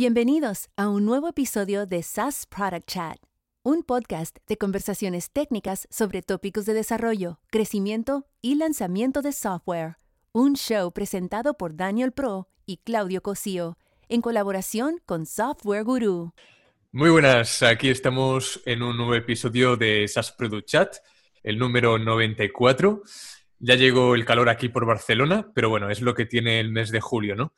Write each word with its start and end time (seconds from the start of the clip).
Bienvenidos 0.00 0.70
a 0.78 0.88
un 0.88 1.04
nuevo 1.04 1.28
episodio 1.28 1.84
de 1.84 2.02
SaaS 2.02 2.46
Product 2.46 2.86
Chat, 2.86 3.18
un 3.62 3.82
podcast 3.82 4.34
de 4.48 4.56
conversaciones 4.56 5.30
técnicas 5.30 5.86
sobre 5.90 6.22
tópicos 6.22 6.64
de 6.64 6.72
desarrollo, 6.72 7.38
crecimiento 7.50 8.24
y 8.40 8.54
lanzamiento 8.54 9.20
de 9.20 9.32
software. 9.32 9.96
Un 10.32 10.54
show 10.54 10.90
presentado 10.90 11.52
por 11.52 11.76
Daniel 11.76 12.12
Pro 12.12 12.48
y 12.64 12.78
Claudio 12.78 13.20
Cosío, 13.20 13.76
en 14.08 14.22
colaboración 14.22 15.02
con 15.04 15.26
Software 15.26 15.84
Guru. 15.84 16.32
Muy 16.92 17.10
buenas, 17.10 17.62
aquí 17.62 17.90
estamos 17.90 18.62
en 18.64 18.82
un 18.82 18.96
nuevo 18.96 19.14
episodio 19.14 19.76
de 19.76 20.08
SaaS 20.08 20.32
Product 20.32 20.66
Chat, 20.66 20.96
el 21.42 21.58
número 21.58 21.98
94. 21.98 23.02
Ya 23.58 23.74
llegó 23.74 24.14
el 24.14 24.24
calor 24.24 24.48
aquí 24.48 24.70
por 24.70 24.86
Barcelona, 24.86 25.50
pero 25.54 25.68
bueno, 25.68 25.90
es 25.90 26.00
lo 26.00 26.14
que 26.14 26.24
tiene 26.24 26.58
el 26.58 26.70
mes 26.70 26.90
de 26.90 27.02
julio, 27.02 27.36
¿no? 27.36 27.52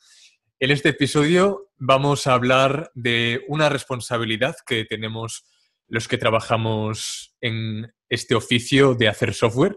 En 0.63 0.71
este 0.71 0.91
episodio 0.91 1.73
vamos 1.77 2.29
a 2.29 2.35
hablar 2.35 2.93
de 2.95 3.45
una 3.49 3.69
responsabilidad 3.69 4.55
que 4.65 4.85
tenemos 4.85 5.45
los 5.89 6.07
que 6.07 6.19
trabajamos 6.19 7.35
en 7.41 7.93
este 8.09 8.37
oficio 8.37 8.95
de 8.95 9.09
hacer 9.09 9.35
software, 9.35 9.77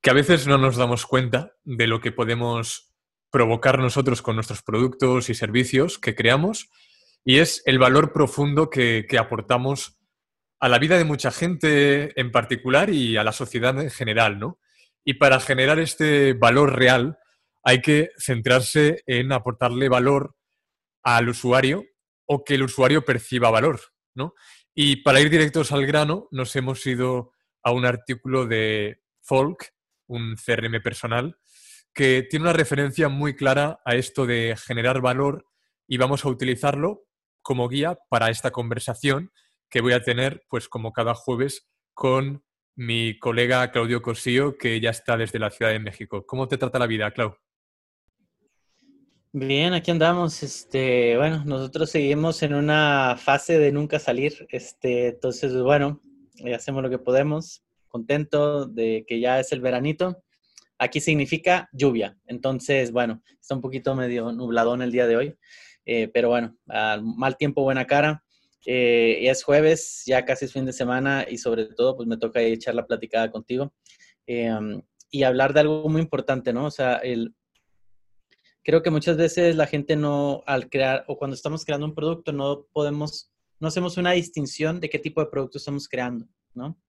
que 0.00 0.10
a 0.10 0.12
veces 0.12 0.46
no 0.46 0.56
nos 0.56 0.76
damos 0.76 1.04
cuenta 1.04 1.56
de 1.64 1.88
lo 1.88 2.00
que 2.00 2.12
podemos 2.12 2.94
provocar 3.32 3.80
nosotros 3.80 4.22
con 4.22 4.36
nuestros 4.36 4.62
productos 4.62 5.30
y 5.30 5.34
servicios 5.34 5.98
que 5.98 6.14
creamos, 6.14 6.70
y 7.24 7.38
es 7.38 7.64
el 7.66 7.80
valor 7.80 8.12
profundo 8.12 8.70
que, 8.70 9.04
aportamos 9.18 9.98
a 10.60 10.68
la 10.68 10.78
vida 10.78 10.96
de 10.96 11.02
mucha 11.02 11.32
gente 11.32 12.20
en 12.20 12.30
particular 12.30 12.88
y 12.88 13.16
a 13.16 13.24
la 13.24 13.32
sociedad 13.32 13.76
en 13.82 13.90
general, 13.90 14.38
¿no? 14.38 14.60
Y 15.04 15.14
para 15.14 15.40
generar 15.40 15.80
este 15.80 16.34
valor 16.34 16.78
real, 16.78 17.18
hay 17.64 17.80
que 17.80 18.10
centrarse 18.18 19.02
en 19.06 19.32
aportarle 19.32 19.88
valor 19.88 20.36
al 21.02 21.28
usuario 21.30 21.84
o 22.26 22.44
que 22.44 22.54
el 22.54 22.62
usuario 22.62 23.04
perciba 23.04 23.50
valor, 23.50 23.80
¿no? 24.14 24.34
Y 24.74 24.96
para 24.96 25.20
ir 25.20 25.30
directos 25.30 25.72
al 25.72 25.86
grano, 25.86 26.28
nos 26.30 26.54
hemos 26.56 26.84
ido 26.86 27.32
a 27.62 27.72
un 27.72 27.86
artículo 27.86 28.46
de 28.46 29.00
Folk, 29.22 29.72
un 30.06 30.36
CRM 30.36 30.82
personal, 30.82 31.38
que 31.94 32.26
tiene 32.28 32.44
una 32.44 32.52
referencia 32.52 33.08
muy 33.08 33.34
clara 33.34 33.80
a 33.84 33.94
esto 33.94 34.26
de 34.26 34.56
generar 34.56 35.00
valor 35.00 35.46
y 35.86 35.96
vamos 35.96 36.24
a 36.24 36.28
utilizarlo 36.28 37.06
como 37.40 37.68
guía 37.68 37.98
para 38.08 38.30
esta 38.30 38.50
conversación 38.50 39.32
que 39.70 39.80
voy 39.80 39.92
a 39.92 40.02
tener, 40.02 40.44
pues 40.48 40.68
como 40.68 40.92
cada 40.92 41.14
jueves, 41.14 41.68
con 41.94 42.44
mi 42.76 43.18
colega 43.18 43.70
Claudio 43.70 44.02
Cosío, 44.02 44.58
que 44.58 44.80
ya 44.80 44.90
está 44.90 45.16
desde 45.16 45.38
la 45.38 45.50
Ciudad 45.50 45.70
de 45.70 45.78
México. 45.78 46.26
¿Cómo 46.26 46.48
te 46.48 46.58
trata 46.58 46.78
la 46.78 46.86
vida, 46.86 47.10
Clau? 47.12 47.36
Bien, 49.36 49.74
aquí 49.74 49.90
andamos. 49.90 50.44
Este, 50.44 51.16
bueno, 51.16 51.42
nosotros 51.44 51.90
seguimos 51.90 52.40
en 52.44 52.54
una 52.54 53.16
fase 53.18 53.58
de 53.58 53.72
nunca 53.72 53.98
salir. 53.98 54.46
Este, 54.48 55.08
entonces, 55.08 55.52
bueno, 55.60 56.00
eh, 56.36 56.54
hacemos 56.54 56.84
lo 56.84 56.88
que 56.88 57.00
podemos. 57.00 57.64
Contento 57.88 58.66
de 58.66 59.04
que 59.08 59.18
ya 59.18 59.40
es 59.40 59.50
el 59.50 59.60
veranito. 59.60 60.22
Aquí 60.78 61.00
significa 61.00 61.68
lluvia. 61.72 62.16
Entonces, 62.28 62.92
bueno, 62.92 63.24
está 63.40 63.56
un 63.56 63.60
poquito 63.60 63.96
medio 63.96 64.30
nubladón 64.30 64.82
el 64.82 64.92
día 64.92 65.08
de 65.08 65.16
hoy. 65.16 65.36
Eh, 65.84 66.08
pero 66.14 66.28
bueno, 66.28 66.56
mal 67.02 67.36
tiempo, 67.36 67.64
buena 67.64 67.88
cara. 67.88 68.22
Eh, 68.64 69.28
es 69.28 69.42
jueves, 69.42 70.04
ya 70.06 70.24
casi 70.24 70.44
es 70.44 70.52
fin 70.52 70.64
de 70.64 70.72
semana 70.72 71.26
y 71.28 71.38
sobre 71.38 71.64
todo, 71.74 71.96
pues 71.96 72.06
me 72.06 72.18
toca 72.18 72.40
echar 72.40 72.76
la 72.76 72.86
platicada 72.86 73.32
contigo 73.32 73.74
y 74.26 75.22
hablar 75.24 75.54
de 75.54 75.60
algo 75.60 75.88
muy 75.88 76.02
importante, 76.02 76.52
¿no? 76.52 76.66
O 76.66 76.70
sea, 76.70 76.94
el, 76.98 77.34
creo 78.64 78.82
que 78.82 78.90
muchas 78.90 79.16
veces 79.16 79.54
la 79.56 79.66
gente 79.66 79.94
no, 79.94 80.42
al 80.46 80.68
crear 80.68 81.04
o 81.06 81.16
cuando 81.16 81.34
estamos 81.34 81.64
creando 81.64 81.86
un 81.86 81.94
producto, 81.94 82.32
no 82.32 82.66
podemos, 82.72 83.30
no 83.60 83.68
hacemos 83.68 83.96
una 83.96 84.12
distinción 84.12 84.80
de 84.80 84.88
qué 84.88 84.98
tipo 84.98 85.20
de 85.20 85.30
producto 85.30 85.58
estamos 85.58 85.88
creando, 85.88 86.26
¿no? 86.54 86.80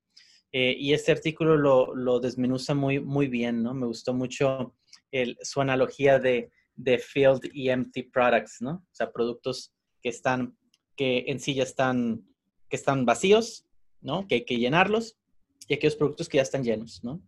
Eh, 0.52 0.76
y 0.80 0.94
este 0.94 1.12
artículo 1.12 1.58
lo, 1.58 1.94
lo, 1.94 2.20
desmenuza 2.20 2.74
muy, 2.74 3.00
muy 3.00 3.28
bien, 3.28 3.62
¿no? 3.62 3.74
Me 3.74 3.86
gustó 3.86 4.14
mucho 4.14 4.74
el, 5.12 5.38
su 5.42 5.60
analogía 5.60 6.18
de, 6.18 6.50
de 6.76 6.98
field 6.98 7.42
y 7.54 7.70
empty 7.70 8.04
products, 8.04 8.62
¿no? 8.62 8.72
O 8.72 8.96
sea, 8.96 9.12
productos 9.12 9.74
que 10.02 10.10
están, 10.10 10.58
que 10.96 11.26
en 11.28 11.42
sí 11.42 11.56
ya 11.56 11.64
están, 11.64 12.26
que 12.70 12.78
están 12.78 13.06
vacíos, 13.06 13.66
¿no? 14.00 14.26
Que 14.28 14.36
hay 14.36 14.46
que 14.46 14.58
llenarlos, 14.58 15.18
y 15.68 15.74
aquellos 15.74 15.96
productos 15.96 16.30
que 16.30 16.38
ya 16.38 16.44
están 16.44 16.64
llenos, 16.64 17.04
¿no? 17.04 17.22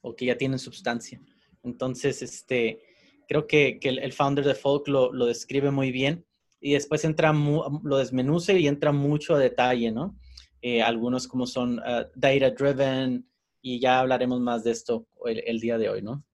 O 0.00 0.16
que 0.16 0.26
ya 0.26 0.36
tienen 0.36 0.58
sustancia. 0.58 1.20
Entonces, 1.62 2.22
este, 2.22 2.80
creo 3.28 3.46
que, 3.46 3.78
el, 3.82 4.12
founder 4.12 4.44
de 4.44 4.54
Folk 4.54 4.88
lo, 4.88 5.26
describe 5.26 5.70
muy 5.70 5.90
bien 5.90 6.24
y 6.60 6.74
después 6.74 7.04
entra, 7.04 7.32
lo 7.32 7.96
desmenuce 7.96 8.58
y 8.58 8.66
entra 8.66 8.92
mucho 8.92 9.34
a 9.34 9.38
detalle, 9.38 9.92
¿no? 9.92 10.16
Eh, 10.62 10.82
algunos 10.82 11.28
como 11.28 11.46
son 11.46 11.78
uh, 11.78 12.06
data 12.14 12.50
driven 12.50 13.28
y 13.60 13.80
ya 13.80 14.00
hablaremos 14.00 14.40
más 14.40 14.64
de 14.64 14.70
esto 14.70 15.06
el, 15.26 15.60
día 15.60 15.76
de 15.76 15.90
hoy, 15.90 16.02
¿no? 16.02 16.24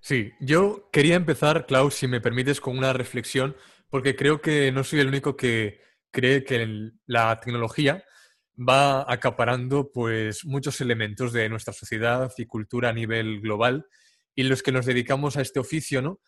Sí, 0.00 0.32
yo 0.40 0.88
quería 0.92 1.14
empezar, 1.14 1.66
Klaus, 1.66 1.94
si 1.94 2.08
me 2.08 2.20
permites, 2.20 2.60
con 2.60 2.76
una 2.76 2.92
reflexión, 2.92 3.56
porque 3.88 4.16
creo 4.16 4.40
que 4.40 4.72
no 4.72 4.84
soy 4.84 5.00
el 5.00 5.08
único 5.08 5.36
que 5.36 5.80
cree 6.10 6.44
que 6.44 6.90
la 7.06 7.38
tecnología 7.40 8.04
va 8.56 9.10
acaparando 9.12 9.92
pues 9.92 10.44
muchos 10.44 10.80
elementos 10.80 11.32
de 11.32 11.48
nuestra 11.48 11.72
sociedad 11.72 12.32
y 12.38 12.46
cultura 12.46 12.88
a 12.88 12.92
nivel 12.92 13.40
global 13.40 13.86
y 14.36 14.44
los 14.44 14.62
que 14.62 14.70
nos 14.70 14.86
dedicamos 14.86 15.36
a 15.36 15.40
este 15.40 15.58
oficio, 15.58 16.02
¿no? 16.02 16.20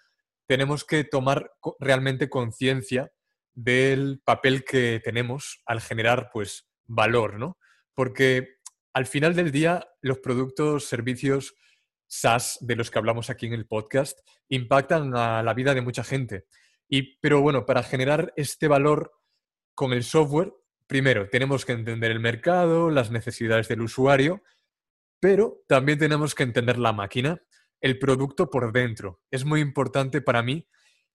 Tenemos 0.48 0.84
que 0.84 1.04
tomar 1.04 1.52
realmente 1.78 2.30
conciencia 2.30 3.12
del 3.54 4.20
papel 4.24 4.64
que 4.64 5.00
tenemos 5.04 5.62
al 5.66 5.80
generar, 5.80 6.30
pues, 6.32 6.68
valor, 6.86 7.38
¿no? 7.38 7.58
Porque 7.94 8.56
al 8.94 9.06
final 9.06 9.36
del 9.36 9.52
día, 9.52 9.86
los 10.00 10.18
productos, 10.18 10.86
servicios 10.86 11.54
SaaS 12.06 12.56
de 12.60 12.76
los 12.76 12.90
que 12.90 12.98
hablamos 12.98 13.28
aquí 13.28 13.46
en 13.46 13.52
el 13.52 13.66
podcast 13.66 14.18
impactan 14.48 15.14
a 15.14 15.42
la 15.42 15.52
vida 15.52 15.74
de 15.74 15.82
mucha 15.82 16.02
gente. 16.02 16.46
Y, 16.88 17.18
pero 17.18 17.42
bueno, 17.42 17.66
para 17.66 17.82
generar 17.82 18.32
este 18.36 18.66
valor 18.66 19.12
con 19.74 19.92
el 19.92 20.02
software, 20.02 20.54
primero 20.86 21.28
tenemos 21.28 21.66
que 21.66 21.72
entender 21.72 22.10
el 22.10 22.20
mercado, 22.20 22.88
las 22.88 23.10
necesidades 23.10 23.68
del 23.68 23.82
usuario, 23.82 24.42
pero 25.20 25.62
también 25.68 25.98
tenemos 25.98 26.34
que 26.34 26.44
entender 26.44 26.78
la 26.78 26.94
máquina 26.94 27.42
el 27.80 27.98
producto 27.98 28.50
por 28.50 28.72
dentro. 28.72 29.20
Es 29.30 29.44
muy 29.44 29.60
importante 29.60 30.20
para 30.20 30.42
mí 30.42 30.66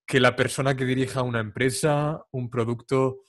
que 0.05 0.19
la 0.19 0.35
persona 0.35 0.75
que 0.75 0.85
dirija 0.85 1.21
una 1.21 1.39
empresa, 1.39 2.25
un 2.31 2.49
producto 2.49 3.21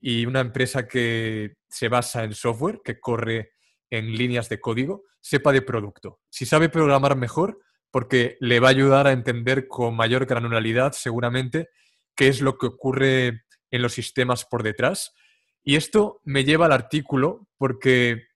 y 0.00 0.26
una 0.26 0.40
empresa 0.40 0.86
que 0.86 1.54
se 1.68 1.88
basa 1.88 2.24
en 2.24 2.34
software, 2.34 2.80
que 2.84 3.00
corre 3.00 3.52
en 3.90 4.12
líneas 4.12 4.48
de 4.48 4.60
código, 4.60 5.04
sepa 5.20 5.52
de 5.52 5.62
producto. 5.62 6.20
Si 6.28 6.46
sabe 6.46 6.68
programar 6.68 7.16
mejor, 7.16 7.60
porque 7.90 8.36
le 8.40 8.60
va 8.60 8.68
a 8.68 8.72
ayudar 8.72 9.06
a 9.06 9.12
entender 9.12 9.68
con 9.68 9.94
mayor 9.94 10.26
granularidad 10.26 10.92
seguramente 10.92 11.68
qué 12.16 12.28
es 12.28 12.40
lo 12.40 12.58
que 12.58 12.66
ocurre 12.66 13.44
en 13.70 13.82
los 13.82 13.92
sistemas 13.92 14.44
por 14.44 14.62
detrás. 14.62 15.12
Y 15.62 15.76
esto 15.76 16.20
me 16.24 16.44
lleva 16.44 16.66
al 16.66 16.72
artículo 16.72 17.48
porque 17.56 18.26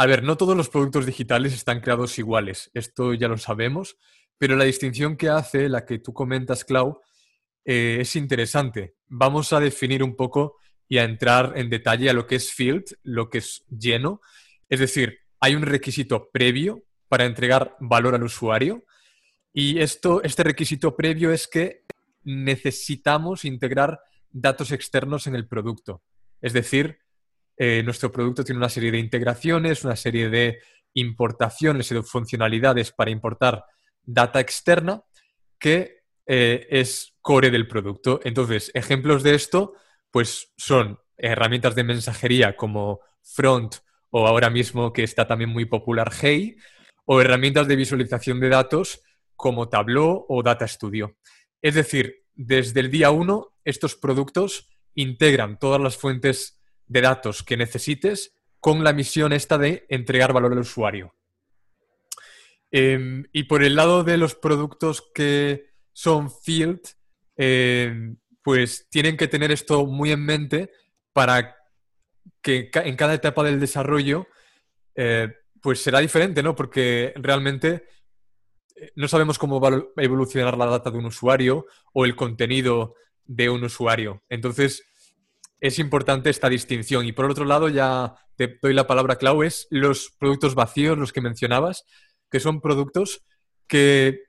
a 0.00 0.06
ver, 0.06 0.22
no 0.22 0.38
todos 0.38 0.56
los 0.56 0.70
productos 0.70 1.04
digitales 1.04 1.52
están 1.52 1.82
creados 1.82 2.18
iguales, 2.18 2.70
esto 2.72 3.12
ya 3.12 3.28
lo 3.28 3.36
sabemos, 3.36 3.98
pero 4.38 4.56
la 4.56 4.64
distinción 4.64 5.14
que 5.14 5.28
hace, 5.28 5.68
la 5.68 5.84
que 5.84 5.98
tú 5.98 6.14
comentas, 6.14 6.64
Clau, 6.64 7.02
eh, 7.66 7.98
es 8.00 8.16
interesante. 8.16 8.94
Vamos 9.08 9.52
a 9.52 9.60
definir 9.60 10.02
un 10.02 10.16
poco 10.16 10.56
y 10.88 10.96
a 10.96 11.04
entrar 11.04 11.52
en 11.56 11.68
detalle 11.68 12.08
a 12.08 12.14
lo 12.14 12.26
que 12.26 12.36
es 12.36 12.50
field, 12.50 12.84
lo 13.02 13.28
que 13.28 13.38
es 13.38 13.66
lleno. 13.68 14.22
Es 14.70 14.80
decir, 14.80 15.18
hay 15.38 15.54
un 15.54 15.64
requisito 15.64 16.30
previo 16.32 16.82
para 17.08 17.26
entregar 17.26 17.76
valor 17.78 18.14
al 18.14 18.22
usuario 18.22 18.86
y 19.52 19.80
esto, 19.80 20.22
este 20.22 20.44
requisito 20.44 20.96
previo 20.96 21.30
es 21.30 21.46
que 21.46 21.84
necesitamos 22.22 23.44
integrar 23.44 24.00
datos 24.30 24.72
externos 24.72 25.26
en 25.26 25.34
el 25.34 25.46
producto. 25.46 26.02
Es 26.40 26.54
decir, 26.54 26.99
eh, 27.62 27.82
nuestro 27.82 28.10
producto 28.10 28.42
tiene 28.42 28.56
una 28.56 28.70
serie 28.70 28.90
de 28.90 28.98
integraciones, 28.98 29.84
una 29.84 29.94
serie 29.94 30.30
de 30.30 30.60
importaciones 30.94 31.90
y 31.90 31.94
de 31.94 32.02
funcionalidades 32.02 32.90
para 32.90 33.10
importar 33.10 33.66
data 34.02 34.40
externa 34.40 35.02
que 35.58 36.04
eh, 36.24 36.66
es 36.70 37.18
core 37.20 37.50
del 37.50 37.68
producto. 37.68 38.18
Entonces, 38.24 38.70
ejemplos 38.72 39.22
de 39.22 39.34
esto, 39.34 39.74
pues 40.10 40.54
son 40.56 41.00
herramientas 41.18 41.74
de 41.74 41.84
mensajería 41.84 42.56
como 42.56 43.00
Front 43.22 43.74
o 44.08 44.26
ahora 44.26 44.48
mismo 44.48 44.90
que 44.90 45.02
está 45.02 45.26
también 45.26 45.50
muy 45.50 45.66
popular 45.66 46.10
Hey, 46.18 46.56
o 47.04 47.20
herramientas 47.20 47.68
de 47.68 47.76
visualización 47.76 48.40
de 48.40 48.48
datos 48.48 49.02
como 49.36 49.68
Tableau 49.68 50.24
o 50.30 50.42
Data 50.42 50.66
Studio. 50.66 51.18
Es 51.60 51.74
decir, 51.74 52.24
desde 52.32 52.80
el 52.80 52.90
día 52.90 53.10
uno, 53.10 53.52
estos 53.66 53.96
productos 53.96 54.66
integran 54.94 55.58
todas 55.58 55.78
las 55.78 55.98
fuentes 55.98 56.59
de 56.90 57.00
datos 57.00 57.44
que 57.44 57.56
necesites 57.56 58.34
con 58.58 58.82
la 58.82 58.92
misión 58.92 59.32
esta 59.32 59.56
de 59.56 59.86
entregar 59.88 60.32
valor 60.32 60.52
al 60.52 60.58
usuario. 60.58 61.14
Em, 62.72 63.24
y 63.32 63.44
por 63.44 63.62
el 63.62 63.76
lado 63.76 64.02
de 64.02 64.16
los 64.16 64.34
productos 64.34 65.08
que 65.14 65.70
son 65.92 66.30
field, 66.30 66.80
em, 67.36 68.16
pues 68.42 68.88
tienen 68.90 69.16
que 69.16 69.28
tener 69.28 69.52
esto 69.52 69.86
muy 69.86 70.10
en 70.10 70.24
mente 70.24 70.70
para 71.12 71.56
que 72.42 72.70
en 72.74 72.96
cada 72.96 73.14
etapa 73.14 73.44
del 73.44 73.60
desarrollo 73.60 74.26
eh, 74.96 75.32
pues 75.62 75.80
será 75.80 76.00
diferente, 76.00 76.42
¿no? 76.42 76.56
Porque 76.56 77.12
realmente 77.16 77.84
eh, 78.74 78.90
no 78.96 79.06
sabemos 79.06 79.38
cómo 79.38 79.60
va 79.60 79.68
a 79.68 80.02
evolucionar 80.02 80.56
la 80.58 80.66
data 80.66 80.90
de 80.90 80.98
un 80.98 81.06
usuario 81.06 81.66
o 81.92 82.04
el 82.04 82.16
contenido 82.16 82.94
de 83.24 83.48
un 83.48 83.62
usuario. 83.62 84.24
Entonces, 84.28 84.89
es 85.60 85.78
importante 85.78 86.30
esta 86.30 86.48
distinción. 86.48 87.06
Y 87.06 87.12
por 87.12 87.30
otro 87.30 87.44
lado, 87.44 87.68
ya 87.68 88.14
te 88.36 88.58
doy 88.60 88.74
la 88.74 88.86
palabra, 88.86 89.16
Clau, 89.16 89.42
es 89.42 89.66
los 89.70 90.10
productos 90.18 90.54
vacíos, 90.54 90.98
los 90.98 91.12
que 91.12 91.20
mencionabas, 91.20 91.84
que 92.30 92.40
son 92.40 92.60
productos 92.60 93.24
que 93.66 94.22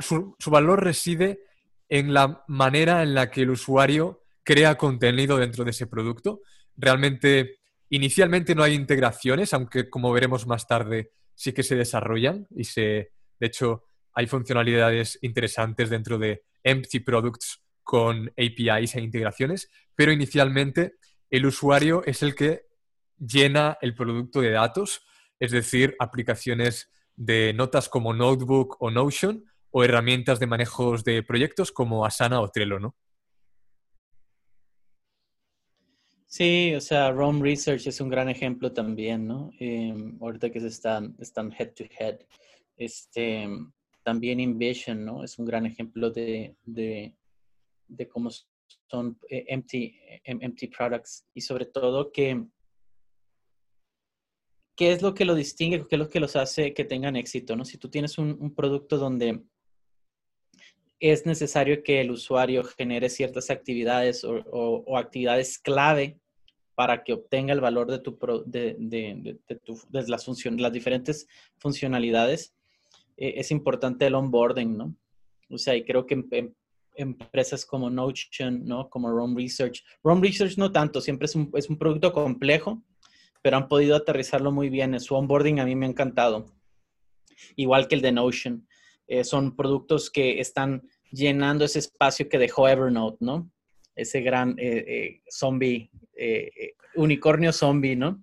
su, 0.00 0.36
su 0.38 0.50
valor 0.50 0.84
reside 0.84 1.40
en 1.88 2.12
la 2.12 2.44
manera 2.48 3.02
en 3.02 3.14
la 3.14 3.30
que 3.30 3.42
el 3.42 3.50
usuario 3.50 4.22
crea 4.44 4.76
contenido 4.76 5.38
dentro 5.38 5.64
de 5.64 5.70
ese 5.70 5.86
producto. 5.86 6.42
Realmente, 6.76 7.58
inicialmente 7.88 8.54
no 8.54 8.62
hay 8.62 8.74
integraciones, 8.74 9.54
aunque 9.54 9.88
como 9.88 10.12
veremos 10.12 10.46
más 10.46 10.66
tarde, 10.66 11.10
sí 11.34 11.52
que 11.52 11.62
se 11.62 11.76
desarrollan 11.76 12.46
y 12.54 12.64
se, 12.64 13.12
de 13.38 13.46
hecho, 13.46 13.84
hay 14.12 14.26
funcionalidades 14.26 15.18
interesantes 15.22 15.90
dentro 15.90 16.18
de 16.18 16.42
Empty 16.62 17.00
Products 17.00 17.62
con 17.82 18.28
APIs 18.36 18.96
e 18.96 19.00
integraciones, 19.00 19.70
pero 19.98 20.12
inicialmente 20.12 20.94
el 21.28 21.44
usuario 21.44 22.04
es 22.06 22.22
el 22.22 22.36
que 22.36 22.66
llena 23.18 23.78
el 23.80 23.96
producto 23.96 24.40
de 24.40 24.52
datos, 24.52 25.04
es 25.40 25.50
decir, 25.50 25.96
aplicaciones 25.98 26.88
de 27.16 27.52
notas 27.52 27.88
como 27.88 28.14
Notebook 28.14 28.76
o 28.78 28.92
Notion 28.92 29.44
o 29.70 29.82
herramientas 29.82 30.38
de 30.38 30.46
manejos 30.46 31.02
de 31.02 31.24
proyectos 31.24 31.72
como 31.72 32.06
Asana 32.06 32.40
o 32.40 32.48
Trello, 32.48 32.78
¿no? 32.78 32.94
Sí, 36.26 36.72
o 36.76 36.80
sea, 36.80 37.10
Rome 37.10 37.42
Research 37.42 37.88
es 37.88 38.00
un 38.00 38.08
gran 38.08 38.28
ejemplo 38.28 38.72
también, 38.72 39.26
¿no? 39.26 39.50
Em, 39.58 40.16
ahorita 40.20 40.50
que 40.50 40.60
se 40.60 40.68
están, 40.68 41.16
están 41.18 41.52
head 41.58 41.72
to 41.72 41.82
head. 41.98 42.20
Este, 42.76 43.48
también 44.04 44.38
InVision, 44.38 45.04
¿no? 45.04 45.24
Es 45.24 45.40
un 45.40 45.44
gran 45.44 45.66
ejemplo 45.66 46.08
de, 46.10 46.54
de 46.66 48.08
cómo 48.08 48.30
son 48.90 49.18
eh, 49.28 49.44
empty, 49.48 49.98
em, 50.24 50.38
empty 50.42 50.68
products 50.68 51.26
y 51.34 51.40
sobre 51.40 51.66
todo 51.66 52.10
que 52.10 52.44
qué 54.78 54.92
es 54.92 55.02
lo 55.02 55.12
que 55.12 55.24
lo 55.24 55.34
distingue, 55.34 55.86
qué 55.88 55.96
es 55.96 55.98
lo 55.98 56.08
que 56.08 56.20
los 56.20 56.36
hace 56.36 56.72
que 56.72 56.84
tengan 56.84 57.16
éxito, 57.16 57.56
¿no? 57.56 57.64
Si 57.64 57.78
tú 57.78 57.88
tienes 57.88 58.16
un, 58.16 58.54
producto 58.54 58.96
donde 58.96 59.42
es 61.00 61.26
necesario 61.26 61.82
que 61.82 62.00
el 62.00 62.12
usuario 62.12 62.62
genere 62.62 63.08
ciertas 63.08 63.50
actividades 63.50 64.24
o, 64.24 64.96
actividades 64.96 65.58
clave 65.58 66.20
para 66.76 67.02
que 67.02 67.12
obtenga 67.12 67.52
el 67.52 67.60
valor 67.60 67.90
de, 67.90 67.98
tu, 67.98 68.16
de, 68.46 68.76
de, 68.78 69.40
las, 69.90 70.28
las 70.28 70.72
diferentes 70.72 71.26
funcionalidades, 71.58 72.54
eh, 73.16 73.34
es 73.36 73.50
importante 73.50 74.06
el 74.06 74.14
onboarding, 74.14 74.76
¿no? 74.76 74.94
O 75.50 75.58
sea, 75.58 75.74
y 75.74 75.84
creo 75.84 76.06
que 76.06 76.22
en, 76.30 76.54
empresas 76.98 77.64
como 77.64 77.88
Notion, 77.88 78.66
¿no? 78.66 78.90
Como 78.90 79.10
Rome 79.10 79.40
Research. 79.42 79.82
Rome 80.02 80.26
Research 80.26 80.58
no 80.58 80.70
tanto, 80.70 81.00
siempre 81.00 81.26
es 81.26 81.34
un, 81.34 81.50
es 81.54 81.70
un 81.70 81.78
producto 81.78 82.12
complejo, 82.12 82.82
pero 83.42 83.56
han 83.56 83.68
podido 83.68 83.96
aterrizarlo 83.96 84.52
muy 84.52 84.68
bien. 84.68 84.98
Su 85.00 85.14
onboarding 85.14 85.60
a 85.60 85.64
mí 85.64 85.74
me 85.74 85.86
ha 85.86 85.88
encantado. 85.88 86.46
Igual 87.56 87.88
que 87.88 87.94
el 87.94 88.02
de 88.02 88.12
Notion. 88.12 88.66
Eh, 89.06 89.24
son 89.24 89.56
productos 89.56 90.10
que 90.10 90.38
están 90.38 90.82
llenando 91.10 91.64
ese 91.64 91.78
espacio 91.78 92.28
que 92.28 92.38
dejó 92.38 92.68
Evernote, 92.68 93.16
¿no? 93.20 93.50
Ese 93.96 94.20
gran 94.20 94.54
eh, 94.58 94.84
eh, 94.86 95.22
zombie, 95.30 95.90
unicornio 96.94 97.52
zombie, 97.52 97.96
¿no? 97.96 98.22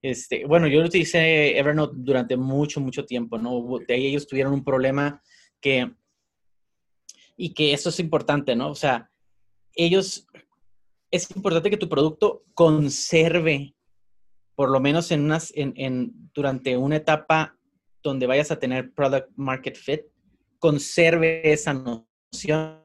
Este, 0.00 0.46
bueno, 0.46 0.66
yo 0.66 0.82
utilicé 0.82 1.58
Evernote 1.58 1.94
durante 1.98 2.36
mucho, 2.36 2.80
mucho 2.80 3.04
tiempo, 3.04 3.38
¿no? 3.38 3.78
De 3.86 3.94
ahí 3.94 4.06
ellos 4.06 4.26
tuvieron 4.26 4.54
un 4.54 4.64
problema 4.64 5.22
que 5.60 5.90
y 7.36 7.54
que 7.54 7.72
eso 7.72 7.88
es 7.88 8.00
importante, 8.00 8.54
¿no? 8.54 8.70
O 8.70 8.74
sea, 8.74 9.10
ellos, 9.74 10.26
es 11.10 11.30
importante 11.34 11.70
que 11.70 11.76
tu 11.76 11.88
producto 11.88 12.44
conserve, 12.54 13.74
por 14.54 14.70
lo 14.70 14.80
menos 14.80 15.10
en 15.10 15.24
unas, 15.24 15.52
en, 15.54 16.12
durante 16.32 16.76
una 16.76 16.96
etapa 16.96 17.56
donde 18.02 18.26
vayas 18.26 18.50
a 18.50 18.58
tener 18.58 18.92
product 18.92 19.30
market 19.36 19.76
fit, 19.76 20.02
conserve 20.58 21.52
esa 21.52 21.72
noción. 21.72 22.84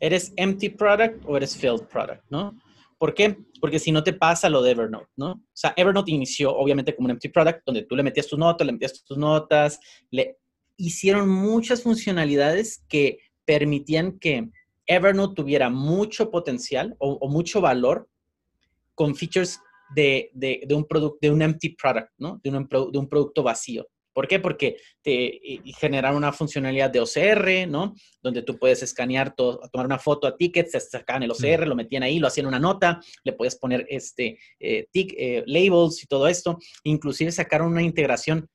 ¿Eres 0.00 0.32
empty 0.36 0.70
product 0.70 1.24
o 1.26 1.36
eres 1.36 1.56
filled 1.56 1.86
product, 1.88 2.24
no? 2.30 2.54
¿Por 2.98 3.12
qué? 3.12 3.36
Porque 3.60 3.78
si 3.78 3.92
no 3.92 4.02
te 4.02 4.14
pasa 4.14 4.48
lo 4.48 4.62
de 4.62 4.70
Evernote, 4.70 5.10
¿no? 5.16 5.32
O 5.32 5.42
sea, 5.52 5.74
Evernote 5.76 6.12
inició 6.12 6.54
obviamente 6.56 6.94
como 6.94 7.06
un 7.06 7.12
empty 7.12 7.28
product, 7.28 7.62
donde 7.66 7.82
tú 7.82 7.94
le 7.94 8.02
metías 8.02 8.26
tus 8.26 8.38
notas, 8.38 8.66
le 8.66 8.72
metías 8.72 9.04
tus 9.04 9.18
notas, 9.18 9.78
le 10.10 10.38
hicieron 10.76 11.28
muchas 11.28 11.82
funcionalidades 11.82 12.84
que 12.88 13.18
permitían 13.46 14.18
que 14.18 14.50
Evernote 14.86 15.34
tuviera 15.34 15.70
mucho 15.70 16.30
potencial 16.30 16.94
o, 16.98 17.28
mucho 17.28 17.60
valor 17.60 18.08
con 18.94 19.14
features 19.14 19.60
de, 19.94 20.30
un 20.70 20.84
producto, 20.86 21.18
de 21.20 21.30
un 21.30 21.42
empty 21.42 21.70
product, 21.70 22.10
¿no? 22.18 22.40
De 22.42 22.50
un, 22.50 22.68
de 22.68 22.98
un 22.98 23.08
producto 23.08 23.42
vacío. 23.42 23.86
¿Por 24.16 24.26
qué? 24.26 24.40
Porque 24.40 24.78
te 25.02 25.60
generaron 25.78 26.16
una 26.16 26.32
funcionalidad 26.32 26.88
de 26.88 27.00
OCR, 27.00 27.68
¿no? 27.68 27.94
Donde 28.22 28.40
tú 28.40 28.58
puedes 28.58 28.82
escanear, 28.82 29.34
todo, 29.34 29.60
tomar 29.70 29.84
una 29.84 29.98
foto 29.98 30.26
a 30.26 30.34
tickets, 30.34 30.72
se 30.72 30.80
sacaban 30.80 31.24
el 31.24 31.32
OCR, 31.32 31.66
lo 31.66 31.76
metían 31.76 32.02
ahí, 32.02 32.18
lo 32.18 32.28
hacían 32.28 32.46
una 32.46 32.58
nota, 32.58 32.98
le 33.24 33.34
puedes 33.34 33.56
poner 33.56 33.84
este, 33.90 34.38
eh, 34.58 34.88
eh, 34.94 35.42
labels 35.44 36.02
y 36.02 36.06
todo 36.06 36.28
esto. 36.28 36.58
Inclusive 36.84 37.30
sacaron 37.30 37.72
una 37.72 37.82
integración 37.82 38.48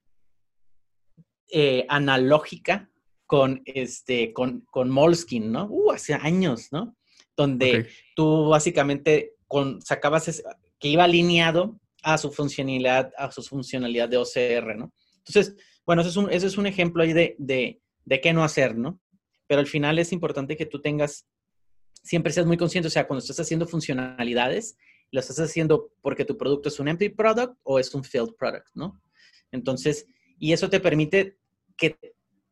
eh, 1.47 1.85
analógica 1.89 2.90
con, 3.31 3.61
este, 3.63 4.33
con, 4.33 4.65
con 4.69 4.89
Moleskin, 4.89 5.53
¿no? 5.53 5.65
Uh, 5.67 5.93
hace 5.93 6.13
años, 6.13 6.67
¿no? 6.73 6.97
Donde 7.37 7.87
tú 8.13 8.49
básicamente 8.49 9.35
con, 9.47 9.81
sacabas 9.81 10.43
que 10.77 10.89
iba 10.89 11.05
alineado 11.05 11.79
a 12.03 12.17
su 12.17 12.29
funcionalidad, 12.33 13.13
a 13.17 13.31
su 13.31 13.41
funcionalidad 13.41 14.09
de 14.09 14.17
OCR, 14.17 14.75
¿no? 14.75 14.93
Entonces, 15.19 15.55
bueno, 15.85 16.01
ese 16.01 16.09
es 16.09 16.17
un, 16.17 16.29
ese 16.29 16.45
es 16.45 16.57
un 16.57 16.67
ejemplo 16.67 17.03
ahí 17.03 17.13
de, 17.13 17.37
de, 17.39 17.79
de 18.03 18.19
qué 18.19 18.33
no 18.33 18.43
hacer, 18.43 18.75
¿no? 18.75 18.99
Pero 19.47 19.61
al 19.61 19.67
final 19.67 19.97
es 19.97 20.11
importante 20.11 20.57
que 20.57 20.65
tú 20.65 20.81
tengas, 20.81 21.25
siempre 22.03 22.33
seas 22.33 22.45
muy 22.45 22.57
consciente, 22.57 22.89
o 22.89 22.91
sea, 22.91 23.07
cuando 23.07 23.21
estás 23.21 23.39
haciendo 23.39 23.65
funcionalidades, 23.65 24.75
lo 25.09 25.21
estás 25.21 25.39
haciendo 25.39 25.93
porque 26.01 26.25
tu 26.25 26.37
producto 26.37 26.67
es 26.67 26.81
un 26.81 26.89
empty 26.89 27.07
product 27.07 27.57
o 27.63 27.79
es 27.79 27.95
un 27.95 28.03
filled 28.03 28.35
product, 28.37 28.67
¿no? 28.73 29.01
Entonces, 29.53 30.05
y 30.37 30.51
eso 30.51 30.69
te 30.69 30.81
permite 30.81 31.37
que 31.77 31.97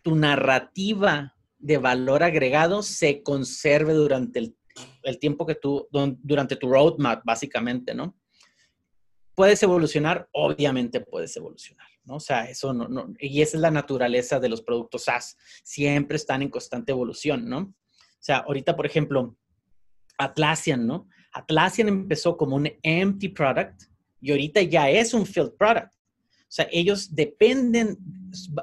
tu 0.01 0.15
narrativa 0.15 1.35
de 1.57 1.77
valor 1.77 2.23
agregado 2.23 2.81
se 2.83 3.21
conserve 3.21 3.93
durante 3.93 4.39
el, 5.03 5.19
tiempo 5.19 5.45
que 5.45 5.55
tú, 5.55 5.87
durante 5.91 6.55
tu 6.55 6.69
roadmap, 6.69 7.23
básicamente, 7.25 7.93
¿no? 7.93 8.17
¿Puedes 9.35 9.61
evolucionar? 9.63 10.29
Obviamente 10.31 11.01
puedes 11.01 11.35
evolucionar, 11.35 11.87
¿no? 12.05 12.15
O 12.15 12.19
sea, 12.19 12.49
eso 12.49 12.73
no, 12.73 12.87
no, 12.87 13.13
y 13.19 13.41
esa 13.41 13.57
es 13.57 13.61
la 13.61 13.71
naturaleza 13.71 14.39
de 14.39 14.49
los 14.49 14.61
productos 14.61 15.05
SaaS, 15.05 15.37
siempre 15.63 16.17
están 16.17 16.41
en 16.41 16.49
constante 16.49 16.91
evolución, 16.91 17.47
¿no? 17.49 17.59
O 17.59 18.21
sea, 18.21 18.37
ahorita, 18.37 18.75
por 18.75 18.85
ejemplo, 18.85 19.37
Atlassian, 20.17 20.85
¿no? 20.85 21.07
Atlassian 21.31 21.87
empezó 21.87 22.35
como 22.35 22.55
un 22.55 22.69
empty 22.83 23.29
product 23.29 23.83
y 24.21 24.31
ahorita 24.31 24.61
ya 24.63 24.89
es 24.89 25.13
un 25.13 25.25
filled 25.25 25.53
product. 25.57 25.93
O 25.93 26.51
sea, 26.51 26.67
ellos 26.71 27.15
dependen, 27.15 27.97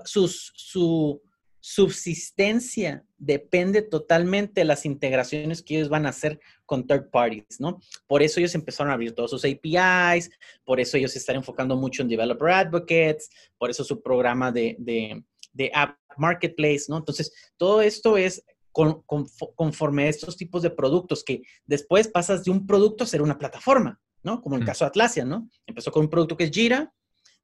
sus, 0.04 0.52
su, 0.54 1.22
subsistencia 1.68 3.04
depende 3.18 3.82
totalmente 3.82 4.60
de 4.60 4.64
las 4.64 4.86
integraciones 4.86 5.64
que 5.64 5.74
ellos 5.74 5.88
van 5.88 6.06
a 6.06 6.10
hacer 6.10 6.38
con 6.64 6.86
third 6.86 7.10
parties, 7.10 7.58
¿no? 7.58 7.80
Por 8.06 8.22
eso 8.22 8.38
ellos 8.38 8.54
empezaron 8.54 8.92
a 8.92 8.94
abrir 8.94 9.16
todos 9.16 9.32
sus 9.32 9.44
APIs, 9.44 10.30
por 10.64 10.78
eso 10.78 10.96
ellos 10.96 11.10
se 11.10 11.18
están 11.18 11.34
enfocando 11.34 11.74
mucho 11.76 12.02
en 12.02 12.08
developer 12.08 12.50
advocates, 12.50 13.30
por 13.58 13.68
eso 13.68 13.82
su 13.82 14.00
programa 14.00 14.52
de, 14.52 14.76
de, 14.78 15.70
app 15.74 15.98
marketplace, 16.16 16.84
¿no? 16.88 16.98
Entonces, 16.98 17.32
todo 17.56 17.82
esto 17.82 18.16
es 18.16 18.44
conforme 18.70 20.04
a 20.04 20.08
estos 20.08 20.36
tipos 20.36 20.62
de 20.62 20.70
productos 20.70 21.24
que 21.24 21.42
después 21.64 22.06
pasas 22.06 22.44
de 22.44 22.52
un 22.52 22.64
producto 22.64 23.02
a 23.02 23.08
ser 23.08 23.22
una 23.22 23.38
plataforma, 23.38 24.00
¿no? 24.22 24.40
Como 24.40 24.54
en 24.54 24.62
el 24.62 24.66
caso 24.68 24.84
de 24.84 24.90
Atlassian, 24.90 25.28
¿no? 25.28 25.50
Empezó 25.66 25.90
con 25.90 26.04
un 26.04 26.10
producto 26.10 26.36
que 26.36 26.44
es 26.44 26.50
Jira, 26.52 26.94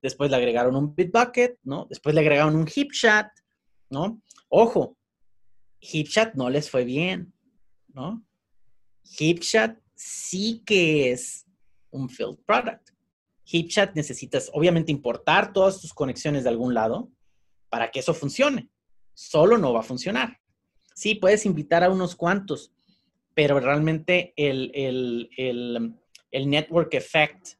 después 0.01 0.31
le 0.31 0.37
agregaron 0.37 0.77
un 0.77 0.95
Bitbucket, 0.95 1.59
¿no? 1.65 1.87
Después 1.91 2.15
le 2.15 2.21
agregaron 2.21 2.55
un 2.55 2.69
HipChat, 2.69 3.27
¿no? 3.93 4.21
Ojo, 4.49 4.97
HipChat 5.81 6.35
no 6.35 6.49
les 6.49 6.71
fue 6.71 6.85
bien, 6.85 7.33
¿no? 7.89 8.25
HipChat 9.05 9.79
sí 9.95 10.63
que 10.65 11.13
es 11.13 11.47
un 11.91 12.09
field 12.09 12.39
product. 12.47 12.89
HipChat 13.45 13.95
necesitas 13.95 14.51
obviamente 14.55 14.91
importar 14.91 15.53
todas 15.53 15.81
tus 15.81 15.93
conexiones 15.93 16.45
de 16.45 16.49
algún 16.49 16.73
lado 16.73 17.11
para 17.69 17.91
que 17.91 18.01
eso 18.01 18.15
funcione. 18.15 18.71
Solo 19.13 19.59
no 19.59 19.75
va 19.75 19.81
a 19.81 19.85
funcionar. 19.85 20.41
Sí, 20.95 21.15
puedes 21.15 21.45
invitar 21.45 21.85
a 21.85 21.91
unos 21.91 22.17
cuantos, 22.17 22.73
pero 23.35 23.61
realmente 23.61 24.33
el, 24.37 24.71
el, 24.75 26.51
network 26.51 26.95
effect 26.95 27.59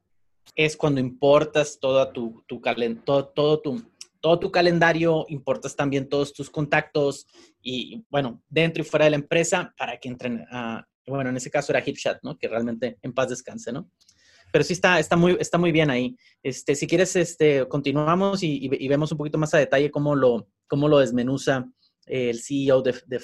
es 0.55 0.75
cuando 0.77 0.99
importas 0.99 1.79
todo 1.79 2.11
tu, 2.11 2.43
tu, 2.47 2.61
todo, 3.05 3.27
todo, 3.27 3.59
tu, 3.59 3.83
todo 4.23 4.39
tu 4.39 4.51
calendario, 4.51 5.25
importas 5.27 5.75
también 5.75 6.07
todos 6.07 6.31
tus 6.31 6.49
contactos 6.49 7.27
y, 7.61 8.05
bueno, 8.09 8.41
dentro 8.47 8.81
y 8.81 8.85
fuera 8.85 9.03
de 9.03 9.11
la 9.11 9.17
empresa 9.17 9.75
para 9.77 9.97
que 9.97 10.07
entren 10.07 10.45
a, 10.49 10.87
bueno, 11.05 11.29
en 11.29 11.35
ese 11.35 11.51
caso 11.51 11.73
era 11.73 11.83
HipChat, 11.85 12.23
¿no? 12.23 12.37
Que 12.37 12.47
realmente 12.47 12.97
en 13.01 13.11
paz 13.11 13.27
descanse, 13.27 13.73
¿no? 13.73 13.91
Pero 14.49 14.63
sí 14.63 14.71
está, 14.71 14.97
está, 14.97 15.17
muy, 15.17 15.35
está 15.41 15.57
muy 15.57 15.73
bien 15.73 15.89
ahí. 15.89 16.15
Este, 16.41 16.73
si 16.73 16.87
quieres, 16.87 17.17
este, 17.17 17.67
continuamos 17.67 18.43
y, 18.43 18.69
vemos 18.87 19.11
un 19.11 19.17
poquito 19.17 19.37
más 19.37 19.53
a 19.55 19.57
detalle 19.57 19.91
cómo 19.91 20.15
lo, 20.15 20.47
cómo 20.67 20.87
lo 20.87 20.99
desmenuza 20.99 21.69
el 22.05 22.39
CEO 22.39 22.81
de, 22.81 22.95
de 23.05 23.19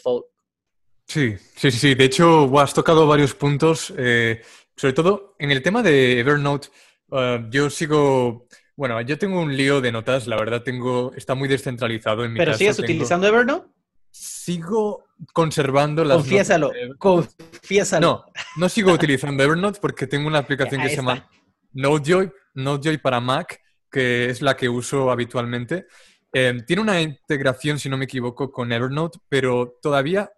Sí, 1.08 1.36
sí, 1.56 1.72
sí, 1.72 1.96
De 1.96 2.03
hecho, 2.03 2.60
has 2.60 2.74
tocado 2.74 3.08
varios 3.08 3.34
puntos, 3.36 3.94
eh, 3.98 4.41
sobre 4.75 4.94
todo 4.94 5.38
en 5.39 5.51
el 5.51 5.62
tema 5.62 5.82
de 5.82 6.20
Evernote. 6.20 6.68
Uh, 7.08 7.50
yo 7.50 7.70
sigo, 7.70 8.48
bueno, 8.79 9.01
yo 9.01 9.17
tengo 9.17 9.41
un 9.41 9.57
lío 9.57 9.81
de 9.81 9.91
notas, 9.91 10.25
la 10.25 10.38
verdad, 10.38 10.63
tengo, 10.63 11.12
está 11.13 11.36
muy 11.36 11.50
descentralizado 11.50 12.24
en 12.24 12.31
mi 12.31 12.39
¿Pero 12.39 12.53
sigues 12.53 12.79
utilizando 12.79 13.27
Evernote? 13.27 13.67
Sigo 14.09 15.03
conservando 15.33 16.05
las 16.05 16.19
Confiésalo, 16.19 16.71
confiésalo. 16.98 18.07
No, 18.07 18.25
no 18.55 18.69
sigo 18.69 18.93
utilizando 18.93 19.43
Evernote 19.43 19.79
porque 19.81 20.07
tengo 20.07 20.29
una 20.29 20.38
aplicación 20.38 20.81
que 20.81 20.88
se 20.88 20.95
llama 20.95 21.29
Notejoy, 21.74 22.31
Notejoy 22.53 23.00
para 23.00 23.19
Mac, 23.19 23.59
que 23.91 24.29
es 24.29 24.41
la 24.41 24.55
que 24.55 24.69
uso 24.69 25.12
habitualmente. 25.12 25.86
Eh, 26.31 26.63
tiene 26.65 26.81
una 26.81 27.01
integración, 27.01 27.79
si 27.79 27.89
no 27.89 27.98
me 27.98 28.05
equivoco, 28.05 28.50
con 28.50 28.71
Evernote, 28.71 29.19
pero 29.27 29.77
todavía 29.81 30.31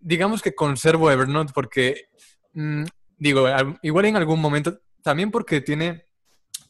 digamos 0.00 0.40
que 0.40 0.54
conservo 0.54 1.10
Evernote 1.10 1.52
porque, 1.54 2.06
mm, 2.54 2.84
digo, 3.18 3.46
igual 3.82 4.06
en 4.06 4.16
algún 4.16 4.40
momento, 4.40 4.80
también 5.02 5.30
porque 5.30 5.60
tiene 5.60 6.03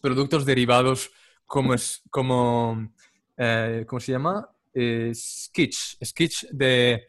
productos 0.05 0.45
derivados 0.45 1.11
como, 1.47 1.73
es, 1.73 2.03
como 2.11 2.93
eh, 3.39 3.87
¿cómo 3.89 4.01
se 4.01 4.13
llama? 4.13 4.47
Eh, 4.75 5.13
Sketch, 5.15 5.97
Sketch 6.05 6.45
de, 6.51 7.07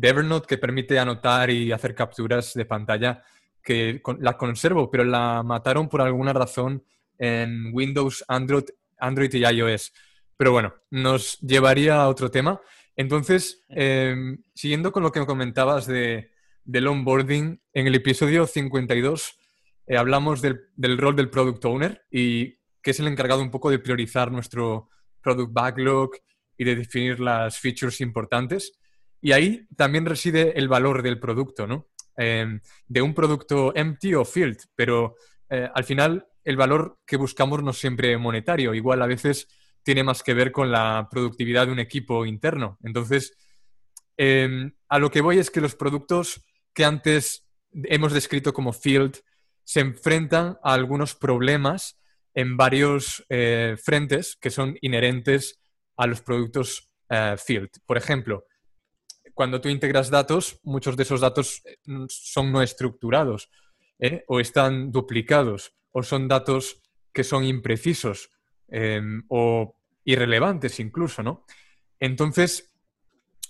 Evernote 0.00 0.46
que 0.46 0.56
permite 0.56 0.98
anotar 0.98 1.50
y 1.50 1.70
hacer 1.72 1.94
capturas 1.94 2.54
de 2.54 2.64
pantalla, 2.64 3.22
que 3.62 4.00
la 4.20 4.38
conservo, 4.38 4.90
pero 4.90 5.04
la 5.04 5.42
mataron 5.42 5.90
por 5.90 6.00
alguna 6.00 6.32
razón 6.32 6.82
en 7.18 7.68
Windows, 7.74 8.24
Android, 8.26 8.64
Android 8.98 9.34
y 9.34 9.44
iOS. 9.44 9.92
Pero 10.34 10.52
bueno, 10.52 10.72
nos 10.88 11.38
llevaría 11.40 11.96
a 11.96 12.08
otro 12.08 12.30
tema. 12.30 12.62
Entonces, 12.96 13.62
em, 13.68 14.42
siguiendo 14.54 14.90
con 14.90 15.02
lo 15.02 15.12
que 15.12 15.20
me 15.20 15.26
comentabas 15.26 15.86
de, 15.86 16.30
del 16.64 16.86
onboarding, 16.86 17.60
en 17.74 17.86
el 17.86 17.94
episodio 17.94 18.46
52 18.46 19.38
eh, 19.88 19.96
hablamos 19.96 20.42
del, 20.42 20.98
rol 20.98 21.16
del 21.16 21.30
product 21.30 21.64
owner 21.64 22.04
y 22.10 22.58
que 22.82 22.90
es 22.90 23.00
el 23.00 23.06
encargado 23.06 23.40
un 23.40 23.50
poco 23.50 23.70
de 23.70 23.78
priorizar 23.78 24.30
nuestro 24.30 24.90
product 25.22 25.52
backlog 25.52 26.10
y 26.58 26.64
de 26.64 26.76
definir 26.76 27.20
las 27.20 27.58
features 27.58 28.02
importantes. 28.02 28.78
Y 29.20 29.32
ahí 29.32 29.66
también 29.76 30.04
reside 30.04 30.58
el 30.58 30.68
valor 30.68 31.02
del 31.02 31.18
producto, 31.18 31.66
¿no? 31.66 31.88
Em, 32.16 32.60
de 32.86 33.00
un 33.00 33.14
producto 33.14 33.74
empty 33.74 34.14
o 34.14 34.24
field, 34.24 34.58
pero 34.74 35.16
eh, 35.48 35.68
al 35.74 35.84
final 35.84 36.26
el 36.44 36.56
valor 36.56 36.98
que 37.06 37.16
buscamos 37.16 37.62
no 37.62 37.70
es 37.70 37.78
siempre 37.78 38.16
monetario. 38.18 38.74
Igual 38.74 39.00
a 39.00 39.06
veces 39.06 39.48
tiene 39.82 40.04
más 40.04 40.22
que 40.22 40.34
ver 40.34 40.52
con 40.52 40.70
la 40.70 41.08
productividad 41.10 41.66
de 41.66 41.72
un 41.72 41.78
equipo 41.78 42.26
interno. 42.26 42.78
Entonces, 42.82 43.36
em, 44.16 44.70
a 44.88 44.98
lo 44.98 45.10
que 45.10 45.22
voy 45.22 45.38
es 45.38 45.50
que 45.50 45.62
los 45.62 45.74
productos 45.74 46.44
que 46.74 46.84
antes 46.84 47.48
hemos 47.72 48.12
descrito 48.12 48.52
como 48.52 48.72
field 48.72 49.18
se 49.68 49.80
enfrentan 49.80 50.58
a 50.62 50.72
algunos 50.72 51.14
problemas 51.14 52.00
en 52.32 52.56
varios 52.56 53.26
eh, 53.28 53.76
frentes 53.76 54.34
que 54.40 54.48
son 54.48 54.78
inherentes 54.80 55.60
a 55.98 56.06
los 56.06 56.22
productos 56.22 56.88
eh, 57.10 57.36
field. 57.36 57.68
Por 57.84 57.98
ejemplo, 57.98 58.46
cuando 59.34 59.60
tú 59.60 59.68
integras 59.68 60.08
datos, 60.08 60.58
muchos 60.62 60.96
de 60.96 61.02
esos 61.02 61.20
datos 61.20 61.60
eh, 61.66 61.76
son 62.08 62.50
no 62.50 62.62
estructurados 62.62 63.50
o 64.28 64.40
están 64.40 64.90
duplicados 64.90 65.74
o 65.92 66.02
son 66.02 66.28
datos 66.28 66.80
que 67.12 67.22
son 67.22 67.44
imprecisos 67.44 68.30
em, 68.68 69.22
o 69.28 69.76
irrelevantes 70.04 70.80
incluso, 70.80 71.22
¿no? 71.22 71.44
Entonces, 72.00 72.72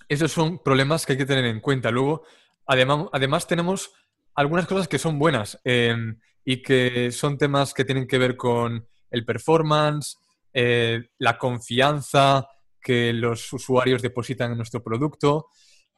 esos 0.09 0.33
son 0.33 0.65
problemas 0.65 1.07
que 1.07 1.13
hay 1.13 1.19
que 1.19 1.27
tener 1.27 1.45
en 1.45 1.61
cuenta. 1.61 1.93
Luego, 1.93 2.25
además, 2.67 3.07
además 3.13 3.47
tenemos 3.47 3.93
algunas 4.39 4.69
cosas 4.69 4.87
que 4.87 5.01
son 5.01 5.19
buenas 5.19 5.59
em, 5.65 6.17
y 6.45 6.63
que 6.63 7.11
son 7.11 7.37
temas 7.37 7.75
que 7.75 7.85
tienen 7.85 8.07
que 8.07 8.19
ver 8.19 8.37
con 8.37 8.87
el 9.11 9.25
performance, 9.25 10.17
eh, 10.55 11.09
la 11.19 11.37
confianza 11.37 12.47
que 12.81 13.13
los 13.13 13.53
usuarios 13.53 14.01
depositan 14.01 14.53
en 14.53 14.57
nuestro 14.57 14.81
producto. 14.81 15.49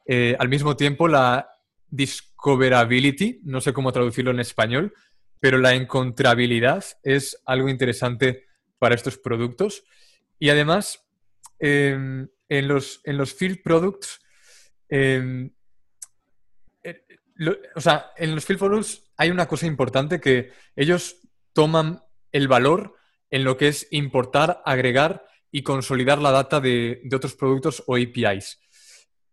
Eh, 0.07 0.35
al 0.39 0.49
mismo 0.49 0.75
tiempo, 0.75 1.07
la 1.07 1.47
discoverability, 1.87 3.41
no 3.43 3.61
sé 3.61 3.73
cómo 3.73 3.91
traducirlo 3.91 4.31
en 4.31 4.39
español, 4.39 4.91
pero 5.39 5.59
la 5.59 5.75
encontrabilidad 5.75 6.83
es 7.03 7.39
algo 7.45 7.69
interesante 7.69 8.45
para 8.79 8.95
estos 8.95 9.19
productos. 9.19 9.83
Y 10.39 10.49
además, 10.49 11.05
em, 11.59 12.27
en, 12.49 12.67
los, 12.67 13.01
en 13.03 13.17
los 13.17 13.35
field 13.35 13.61
products, 13.61 14.19
o 17.75 17.81
sea, 17.81 18.11
en 18.17 18.35
los 18.35 18.45
field 18.45 18.59
products 18.59 19.11
hay 19.17 19.29
una 19.29 19.47
cosa 19.47 19.65
importante 19.65 20.19
que 20.19 20.51
ellos 20.75 21.17
toman 21.53 22.01
el 22.31 22.47
valor 22.47 22.95
en 23.29 23.43
lo 23.43 23.57
que 23.57 23.67
es 23.67 23.87
importar, 23.91 24.61
agregar 24.65 25.25
y 25.51 25.63
consolidar 25.63 26.19
la 26.19 26.31
data 26.31 26.59
de, 26.59 27.01
otros 27.13 27.35
productos 27.35 27.83
o 27.87 27.95
APIs. 27.95 28.59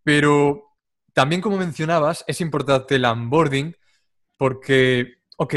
Pero 0.03 0.77
también, 1.13 1.41
como 1.41 1.57
mencionabas, 1.57 2.25
es 2.27 2.41
importante 2.41 2.97
el 2.97 3.05
onboarding 3.05 3.77
porque, 4.37 5.19
ok, 5.37 5.55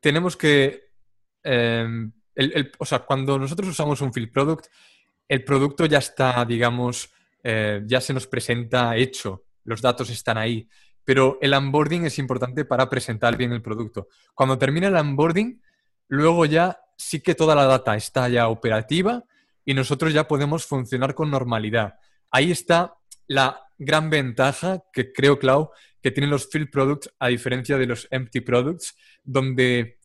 tenemos 0.00 0.36
que 0.36 0.90
em, 1.42 2.12
o 2.78 2.84
sea, 2.84 3.00
cuando 3.00 3.38
nosotros 3.38 3.68
usamos 3.68 4.00
un 4.00 4.12
field 4.12 4.30
product, 4.30 4.66
el 5.26 5.44
producto 5.44 5.86
ya 5.86 5.98
está, 5.98 6.44
digamos, 6.44 7.10
eh, 7.42 7.82
ya 7.84 8.00
se 8.00 8.14
nos 8.14 8.26
presenta 8.26 8.96
hecho, 8.96 9.44
los 9.64 9.82
datos 9.82 10.08
están 10.10 10.38
ahí, 10.38 10.68
pero 11.08 11.38
el 11.40 11.54
onboarding 11.54 12.04
es 12.04 12.18
importante 12.18 12.66
para 12.66 12.90
presentar 12.90 13.38
bien 13.38 13.52
el 13.52 13.62
producto. 13.62 14.08
Cuando 14.34 14.58
termina 14.58 14.88
el 14.88 14.96
onboarding, 14.96 15.62
luego 16.08 16.44
ya 16.44 16.78
sí 16.98 17.20
que 17.20 17.34
toda 17.34 17.54
la 17.54 17.64
data 17.64 17.96
está 17.96 18.28
ya 18.28 18.48
operativa 18.48 19.24
y 19.64 19.72
nosotros 19.72 20.12
ya 20.12 20.28
podemos 20.28 20.66
funcionar 20.66 21.14
con 21.14 21.30
normalidad. 21.30 21.94
Ahí 22.30 22.50
está 22.50 22.94
la 23.26 23.58
gran 23.78 24.10
ventaja 24.10 24.82
que 24.92 25.12
creo, 25.12 25.38
Clau, 25.38 25.70
que 26.02 26.10
tienen 26.10 26.28
los 26.28 26.50
field 26.50 26.70
products 26.70 27.10
a 27.18 27.28
diferencia 27.28 27.78
de 27.78 27.86
los 27.86 28.06
empty 28.10 28.42
products, 28.42 28.94
donde 29.24 29.98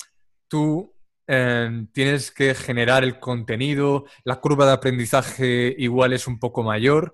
tú 0.47 0.93
Em, 1.25 1.87
tienes 1.87 2.31
que 2.31 2.53
generar 2.53 3.03
el 3.03 3.17
contenido, 3.17 4.05
la 4.25 4.41
curva 4.41 4.65
de 4.65 4.73
aprendizaje 4.73 5.73
igual 5.77 6.11
es 6.11 6.27
un 6.27 6.37
poco 6.37 6.63
mayor. 6.63 7.13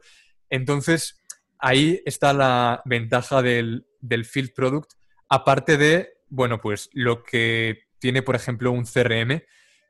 Entonces, 0.50 1.19
ahí 1.60 2.02
está 2.06 2.34
la 2.34 2.82
ventaja 2.86 3.42
del, 3.42 3.86
field 4.26 4.54
product, 4.54 4.94
aparte 5.28 5.78
de, 5.78 6.14
bueno, 6.30 6.60
pues 6.60 6.90
lo 6.94 7.24
que 7.24 7.84
tiene, 8.00 8.22
por 8.22 8.36
ejemplo, 8.36 8.72
un 8.72 8.86
CRM, 8.86 9.44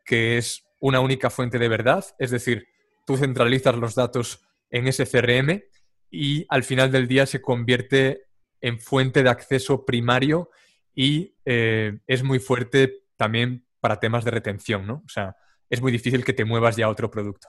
que 0.03 0.37
es 0.37 0.65
una 0.79 0.99
única 0.99 1.29
fuente 1.29 1.59
de 1.59 1.69
verdad, 1.69 2.03
es 2.17 2.31
decir, 2.31 2.67
tú 3.05 3.17
centralizas 3.17 3.75
los 3.75 3.95
datos 3.95 4.41
en 4.71 4.87
ese 4.87 5.05
CRM 5.05 5.63
y 6.09 6.45
al 6.49 6.63
final 6.63 6.91
del 6.91 7.07
día 7.07 7.25
se 7.25 7.41
convierte 7.41 8.23
en 8.61 8.79
fuente 8.79 9.23
de 9.23 9.29
acceso 9.29 9.85
primario 9.85 10.49
y 10.95 11.35
eh, 11.45 11.99
es 12.07 12.23
muy 12.23 12.39
fuerte 12.39 13.03
también 13.15 13.65
para 13.79 13.99
temas 13.99 14.25
de 14.25 14.31
retención, 14.31 14.85
¿no? 14.85 15.03
O 15.05 15.09
sea, 15.09 15.35
es 15.69 15.81
muy 15.81 15.91
difícil 15.91 16.25
que 16.25 16.33
te 16.33 16.45
muevas 16.45 16.75
ya 16.75 16.85
a 16.85 16.89
otro 16.89 17.11
producto. 17.11 17.47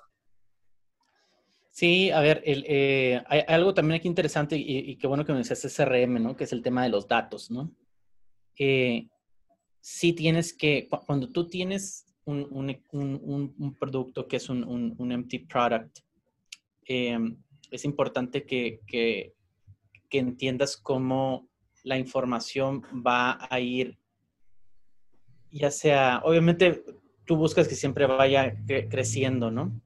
Sí, 1.81 2.11
a 2.11 2.21
ver, 2.21 2.43
eh, 2.45 3.23
hay 3.27 3.43
algo 3.49 3.73
también 3.73 3.99
aquí 3.99 4.07
interesante 4.07 4.55
y, 4.55 4.97
qué 4.97 5.07
bueno 5.07 5.25
que 5.25 5.33
me 5.33 5.39
decías 5.39 5.75
CRM, 5.75 6.23
¿no? 6.23 6.37
Que 6.37 6.45
es 6.45 6.53
el 6.53 6.61
tema 6.61 6.83
de 6.83 6.91
los 6.91 7.09
datos, 7.09 7.51
¿no? 7.51 7.75
Eh, 8.59 9.09
sí 9.81 10.13
tienes 10.13 10.53
que, 10.53 10.91
cuando 11.07 11.31
tú 11.31 11.49
tienes 11.49 12.05
un, 12.27 13.75
producto 13.79 14.29
que 14.29 14.37
es 14.37 14.51
un, 14.51 15.11
empty 15.11 15.39
product, 15.39 16.01
em, 16.85 17.43
es 17.71 17.87
importante 17.87 18.45
que, 18.45 18.81
que 18.87 19.33
entiendas 20.19 20.77
cómo 20.77 21.49
la 21.83 21.97
información 21.97 22.83
va 23.07 23.39
a 23.49 23.59
ir 23.59 23.99
ya 25.51 25.71
sea, 25.71 26.21
obviamente 26.25 26.85
tú 27.25 27.37
buscas 27.37 27.67
que 27.69 27.75
siempre 27.75 28.05
vaya 28.05 28.55
creciendo, 28.91 29.51
¿no? 29.51 29.81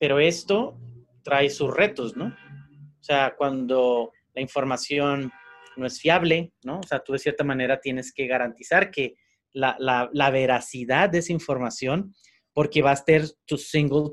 Pero 0.00 0.18
esto 0.18 0.76
trae 1.22 1.50
sus 1.50 1.74
retos, 1.74 2.16
¿no? 2.16 2.26
O 2.26 3.02
sea, 3.02 3.34
cuando 3.36 4.12
la 4.34 4.40
información 4.42 5.32
no 5.76 5.86
es 5.86 6.00
fiable, 6.00 6.52
¿no? 6.64 6.80
O 6.80 6.82
sea, 6.82 7.00
tú 7.00 7.12
de 7.12 7.18
cierta 7.18 7.44
manera 7.44 7.80
tienes 7.80 8.12
que 8.12 8.26
garantizar 8.26 8.90
que 8.90 9.16
la, 9.52 9.76
la, 9.78 10.30
veracidad 10.30 11.08
de 11.08 11.18
esa 11.18 11.32
información, 11.32 12.14
porque 12.52 12.82
va 12.82 12.92
a 12.92 12.96
ser 12.96 13.28
tu 13.46 13.56
single, 13.56 14.12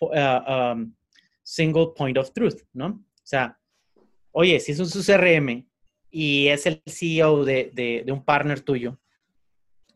uh, 0.00 0.72
um, 0.72 0.94
single 1.42 1.88
point 1.96 2.16
of 2.16 2.32
truth, 2.32 2.62
¿no? 2.72 2.86
O 2.86 3.26
sea, 3.26 3.58
oye, 4.30 4.60
si 4.60 4.72
es 4.72 4.80
un 4.80 4.88
CRM 4.88 5.66
y 6.10 6.48
es 6.48 6.66
el 6.66 6.82
CEO 6.86 7.44
de, 7.44 7.70
de, 7.74 8.02
de 8.04 8.12
un 8.12 8.24
partner 8.24 8.60
tuyo, 8.60 9.00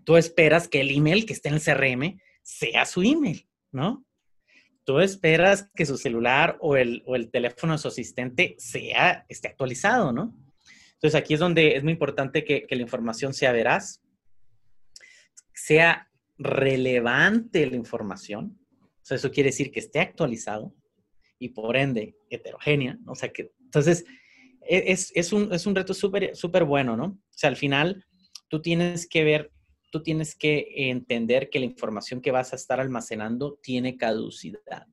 tú 0.05 0.17
esperas 0.17 0.69
que 0.69 0.81
el 0.81 0.91
email 0.91 1.27
que 1.27 1.35
esté 1.35 1.51
en 1.51 1.57
el 1.57 1.63
CRM 1.63 2.21
sea 2.43 2.87
su 2.87 3.03
email, 3.03 3.47
¿no? 3.71 4.07
Tú 4.89 5.01
esperas 5.01 5.71
que 5.75 5.85
su 5.85 5.99
celular 5.99 6.57
o 6.63 6.75
el, 6.75 7.03
o 7.05 7.15
el 7.15 7.31
teléfono 7.31 7.75
de 7.75 7.79
su 7.79 7.89
asistente 7.89 8.55
sea, 8.57 9.27
esté 9.29 9.49
actualizado, 9.49 10.15
¿no? 10.15 10.35
Entonces 10.95 11.15
aquí 11.15 11.35
es 11.35 11.41
donde 11.41 11.77
es 11.77 11.83
muy 11.83 11.93
importante 11.93 12.43
que, 12.43 12.67
la 12.71 12.81
información 12.81 13.35
sea 13.35 13.53
veraz, 13.53 14.03
sea 15.53 16.11
relevante 16.39 17.67
la 17.67 17.77
información, 17.77 18.59
o 18.81 19.05
sea, 19.05 19.19
eso 19.19 19.31
quiere 19.31 19.51
decir 19.51 19.71
que 19.71 19.81
esté 19.81 20.01
actualizado 20.01 20.75
y 21.39 21.51
por 21.51 21.77
ende 21.77 22.17
heterogénea, 22.31 22.99
o 23.07 23.15
sea 23.15 23.29
que, 23.29 23.53
entonces, 23.65 24.07
e, 24.63 24.85
es, 24.87 25.13
es, 25.15 25.35
un, 25.35 25.53
es 25.53 25.67
un 25.67 25.75
reto 25.75 25.93
súper 25.93 26.35
súper 26.35 26.65
bueno, 26.65 26.97
¿no? 26.97 27.05
O 27.05 27.37
sea, 27.37 27.51
al 27.51 27.57
final 27.57 28.07
tú 28.49 28.63
tienes 28.63 29.07
que 29.07 29.23
ver 29.23 29.53
tú 29.91 30.03
tienes 30.03 30.35
que 30.35 30.69
entender 30.91 31.51
que 31.51 31.59
la 31.59 31.65
información 31.65 32.21
que 32.21 32.31
vas 32.31 32.53
a 32.53 32.57
estar 32.57 32.81
almacenando 32.81 33.59
tiene 33.63 33.97
caducidad. 33.97 34.87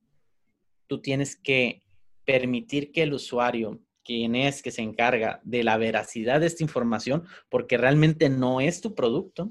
Tú 0.86 1.00
tienes 1.00 1.36
que 1.36 1.82
permitir 2.24 2.92
que 2.92 3.02
el 3.02 3.12
usuario, 3.12 3.80
quien 4.04 4.34
es 4.34 4.62
que 4.62 4.70
se 4.70 4.82
encarga 4.82 5.40
de 5.44 5.64
la 5.64 5.76
veracidad 5.76 6.40
de 6.40 6.46
esta 6.46 6.62
información, 6.62 7.24
porque 7.48 7.76
realmente 7.76 8.28
no 8.28 8.60
es 8.60 8.80
tu 8.80 8.94
producto, 8.94 9.50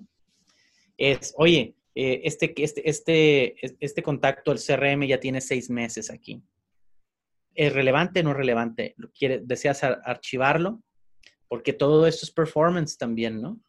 es, 0.97 1.33
oye, 1.37 1.75
eh, 1.93 2.21
este, 2.23 2.53
este, 2.61 2.89
este, 2.89 3.55
este 3.79 4.03
contacto, 4.03 4.51
el 4.51 4.59
CRM 4.59 5.07
ya 5.07 5.19
tiene 5.19 5.41
seis 5.41 5.69
meses 5.69 6.09
aquí. 6.09 6.41
¿Es 7.53 7.71
relevante 7.71 8.19
o 8.19 8.23
no 8.23 8.33
relevante? 8.33 8.95
¿Deseas 9.43 9.83
archivarlo? 9.83 10.83
Porque 11.47 11.71
todo 11.71 12.05
esto 12.05 12.25
es 12.25 12.31
performance 12.31 12.97
también, 12.97 13.41
¿no? 13.41 13.61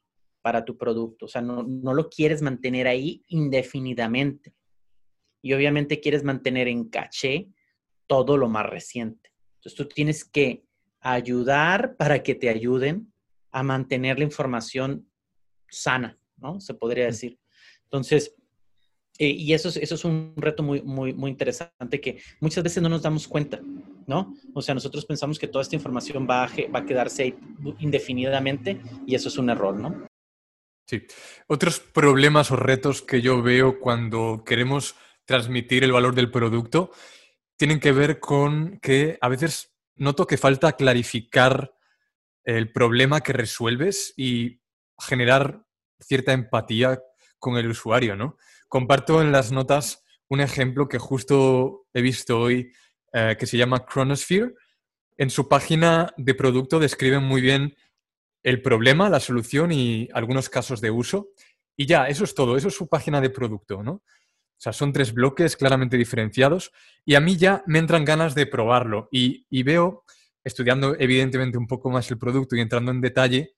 Para 0.46 0.64
tu 0.64 0.78
producto. 0.78 1.24
O 1.24 1.28
sea, 1.28 1.42
no, 1.42 1.64
lo 1.64 2.08
quieres 2.08 2.40
mantener 2.40 2.86
ahí 2.86 3.24
indefinidamente. 3.26 4.54
Y 5.42 5.52
obviamente 5.54 5.98
quieres 5.98 6.22
mantener 6.22 6.68
en 6.68 6.88
caché 6.88 7.48
todo 8.06 8.36
lo 8.36 8.48
más 8.48 8.64
reciente. 8.64 9.32
Entonces 9.56 9.74
tú 9.74 9.86
tienes 9.86 10.24
que 10.24 10.62
ayudar 11.00 11.96
para 11.96 12.22
que 12.22 12.36
te 12.36 12.48
ayuden 12.48 13.12
a 13.50 13.64
mantener 13.64 14.20
la 14.20 14.24
información 14.24 15.10
sana, 15.68 16.16
¿no? 16.36 16.60
Se 16.60 16.74
podría 16.74 17.06
decir. 17.06 17.40
Entonces, 17.82 18.32
eh, 19.18 19.30
y 19.30 19.52
eso 19.52 19.70
es, 19.70 19.78
eso 19.78 19.96
es 19.96 20.04
un 20.04 20.32
reto 20.36 20.62
muy, 20.62 20.80
muy, 20.80 21.12
muy 21.12 21.32
interesante 21.32 22.00
que 22.00 22.20
muchas 22.38 22.62
veces 22.62 22.80
no 22.84 22.88
nos 22.88 23.02
damos 23.02 23.26
cuenta, 23.26 23.60
¿no? 24.06 24.32
O 24.54 24.62
sea, 24.62 24.76
nosotros 24.76 25.04
pensamos 25.06 25.40
que 25.40 25.48
toda 25.48 25.62
esta 25.62 25.74
información 25.74 26.24
va 26.30 26.44
a, 26.44 26.50
va 26.72 26.78
a 26.78 26.86
quedarse 26.86 27.24
ahí 27.24 27.34
indefinidamente 27.80 28.80
y 29.08 29.16
eso 29.16 29.28
es 29.28 29.38
un 29.38 29.50
error, 29.50 29.74
¿no? 29.74 30.06
Sí. 30.86 31.04
Otros 31.48 31.80
problemas 31.80 32.50
o 32.52 32.56
retos 32.56 33.02
que 33.02 33.20
yo 33.20 33.42
veo 33.42 33.80
cuando 33.80 34.44
queremos 34.46 34.94
transmitir 35.24 35.82
el 35.82 35.92
valor 35.92 36.14
del 36.14 36.30
producto 36.30 36.92
tienen 37.56 37.80
que 37.80 37.90
ver 37.92 38.20
con 38.20 38.78
que 38.78 39.18
a 39.20 39.28
veces 39.28 39.74
noto 39.96 40.26
que 40.26 40.36
falta 40.36 40.72
clarificar 40.72 41.74
el 42.44 42.70
problema 42.70 43.20
que 43.20 43.32
resuelves 43.32 44.14
y 44.16 44.60
generar 44.98 45.64
cierta 45.98 46.32
empatía 46.32 47.00
con 47.38 47.56
el 47.56 47.68
usuario, 47.68 48.14
¿no? 48.14 48.36
Comparto 48.68 49.20
en 49.20 49.32
las 49.32 49.50
notas 49.50 50.04
un 50.28 50.40
ejemplo 50.40 50.88
que 50.88 50.98
justo 50.98 51.86
he 51.92 52.02
visto 52.02 52.38
hoy 52.38 52.72
eh, 53.12 53.36
que 53.38 53.46
se 53.46 53.56
llama 53.56 53.84
Chronosphere. 53.86 54.54
En 55.16 55.30
su 55.30 55.48
página 55.48 56.12
de 56.16 56.34
producto 56.34 56.78
describen 56.78 57.24
muy 57.24 57.40
bien 57.40 57.74
el 58.46 58.62
problema, 58.62 59.10
la 59.10 59.18
solución 59.18 59.72
y 59.72 60.08
algunos 60.12 60.48
casos 60.48 60.80
de 60.80 60.92
uso. 60.92 61.30
Y 61.76 61.84
ya, 61.86 62.06
eso 62.06 62.22
es 62.22 62.32
todo, 62.32 62.56
eso 62.56 62.68
es 62.68 62.76
su 62.76 62.88
página 62.88 63.20
de 63.20 63.28
producto, 63.28 63.82
¿no? 63.82 63.92
O 63.94 64.56
sea, 64.56 64.72
son 64.72 64.92
tres 64.92 65.12
bloques 65.12 65.56
claramente 65.56 65.96
diferenciados 65.96 66.70
y 67.04 67.16
a 67.16 67.20
mí 67.20 67.36
ya 67.36 67.64
me 67.66 67.80
entran 67.80 68.04
ganas 68.04 68.36
de 68.36 68.46
probarlo 68.46 69.08
y, 69.10 69.62
veo, 69.64 70.04
estudiando 70.44 70.94
evidentemente 70.96 71.58
un 71.58 71.66
poco 71.66 71.90
más 71.90 72.08
el 72.12 72.18
producto 72.18 72.54
y 72.54 72.60
entrando 72.60 72.92
en 72.92 73.00
detalle, 73.00 73.56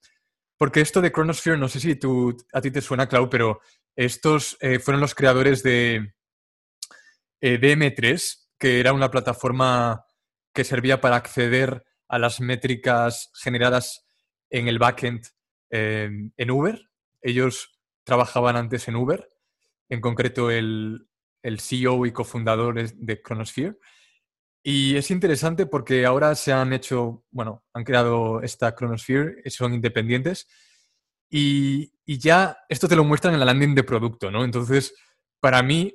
porque 0.57 0.81
esto 0.81 1.03
de 1.03 1.13
Chronosphere, 1.13 1.59
no 1.59 1.69
sé 1.69 1.81
si 1.81 1.95
tú, 1.95 2.35
a 2.55 2.63
ti 2.63 2.71
te 2.71 2.81
suena, 2.81 3.07
Clau, 3.07 3.29
pero 3.29 3.61
estos 3.95 4.57
eh, 4.61 4.79
fueron 4.79 5.03
los 5.03 5.15
creadores 5.15 5.63
de 5.63 6.15
eh, 7.43 7.61
DM3, 7.61 8.49
que 8.59 8.81
era 8.81 8.95
una 8.95 9.11
plataforma 9.11 10.07
que 10.55 10.65
servía 10.65 11.03
para 11.03 11.17
acceder 11.17 11.85
a 12.09 12.19
las 12.19 12.41
métricas 12.41 13.31
generadas 13.35 14.08
en 14.51 14.69
el 14.69 14.79
backend 14.79 15.27
em, 15.71 16.33
en 16.37 16.51
Uber. 16.51 16.81
Ellos 17.21 17.79
trabajaban 18.05 18.57
antes 18.57 18.89
en 18.89 18.97
Uber, 18.97 19.31
en 19.89 20.01
concreto 20.01 20.51
el, 20.51 21.07
CEO 21.59 22.05
y 22.07 22.13
cofundador 22.13 22.75
de 22.75 23.23
Chronosphere. 23.23 23.77
Y 24.63 24.97
es 24.97 25.11
interesante 25.11 25.67
porque 25.67 26.05
ahora 26.05 26.35
se 26.35 26.53
han 26.53 26.73
hecho, 26.73 27.25
bueno, 27.31 27.65
han 27.73 27.85
creado 27.85 28.43
esta 28.43 28.75
Chronosphere, 28.75 29.49
son 29.51 29.75
independientes. 29.75 30.47
Y, 31.31 31.93
y, 32.05 32.19
ya 32.19 32.59
esto 32.69 32.89
te 32.89 32.97
lo 32.97 33.05
muestran 33.05 33.35
en 33.35 33.41
la 33.41 33.47
landing 33.47 33.75
de 33.75 33.85
producto, 33.85 34.31
¿no? 34.31 34.45
Entonces, 34.45 34.95
para 35.41 35.63
mí, 35.63 35.95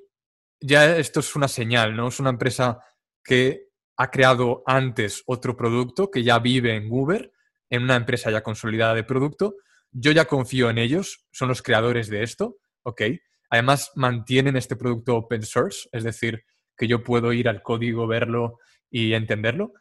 ya 0.61 0.95
esto 0.97 1.19
es 1.19 1.35
una 1.35 1.47
señal, 1.47 1.95
¿no? 1.95 2.07
Es 2.07 2.19
una 2.19 2.29
empresa 2.29 2.79
que 3.23 3.69
ha 3.97 4.09
creado 4.11 4.63
antes 4.65 5.23
otro 5.25 5.55
producto 5.55 6.09
que 6.09 6.23
ya 6.23 6.39
vive 6.39 6.75
en 6.75 6.87
Uber 6.91 7.31
en 7.73 7.81
una 7.81 7.95
empresa 7.95 8.29
ya 8.29 8.43
consolidada 8.43 8.93
de 8.93 9.03
producto. 9.03 9.55
Yo 9.91 10.11
ya 10.11 10.25
confío 10.25 10.69
en 10.69 10.77
ellos, 10.77 11.25
son 11.31 11.47
los 11.47 11.63
creadores 11.63 12.07
de 12.07 12.21
esto, 12.21 12.57
¿ok? 12.83 13.01
Además, 13.49 13.91
mantienen 13.95 14.55
este 14.55 14.75
producto 14.75 15.15
open 15.15 15.41
source, 15.41 15.89
es 15.91 16.03
decir, 16.03 16.43
que 16.77 16.87
yo 16.87 17.03
puedo 17.03 17.33
ir 17.33 17.49
al 17.49 17.63
código, 17.63 18.05
verlo 18.05 18.59
y 18.91 19.13
entenderlo. 19.13 19.73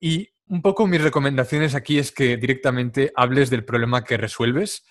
Y 0.00 0.28
un 0.46 0.62
poco 0.62 0.86
mis 0.86 1.02
recomendaciones 1.02 1.74
aquí 1.74 1.98
es 1.98 2.12
que 2.12 2.36
directamente 2.36 3.12
hables 3.16 3.50
del 3.50 3.64
problema 3.64 4.04
que 4.04 4.16
resuelves, 4.16 4.84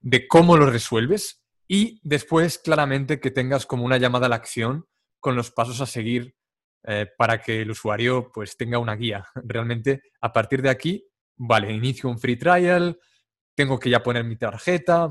de 0.00 0.28
cómo 0.28 0.58
lo 0.58 0.66
resuelves 0.66 1.42
y 1.66 2.00
después 2.02 2.58
claramente 2.58 3.18
que 3.18 3.30
tengas 3.30 3.64
como 3.64 3.86
una 3.86 3.96
llamada 3.96 4.26
a 4.26 4.28
la 4.28 4.36
acción 4.36 4.84
con 5.20 5.36
los 5.36 5.50
pasos 5.50 5.80
a 5.80 5.86
seguir 5.86 6.34
eh, 6.86 7.06
para 7.16 7.40
que 7.40 7.62
el 7.62 7.70
usuario 7.70 8.30
pues 8.32 8.58
tenga 8.58 8.78
una 8.78 8.94
guía. 8.94 9.24
Realmente 9.36 10.02
a 10.20 10.34
partir 10.34 10.60
de 10.60 10.68
aquí 10.68 11.08
vale, 11.38 11.72
inicio 11.72 12.10
un 12.10 12.18
free 12.18 12.36
trial, 12.36 12.98
tengo 13.54 13.78
que 13.78 13.90
ya 13.90 14.02
poner 14.02 14.24
mi 14.24 14.36
tarjeta, 14.36 15.08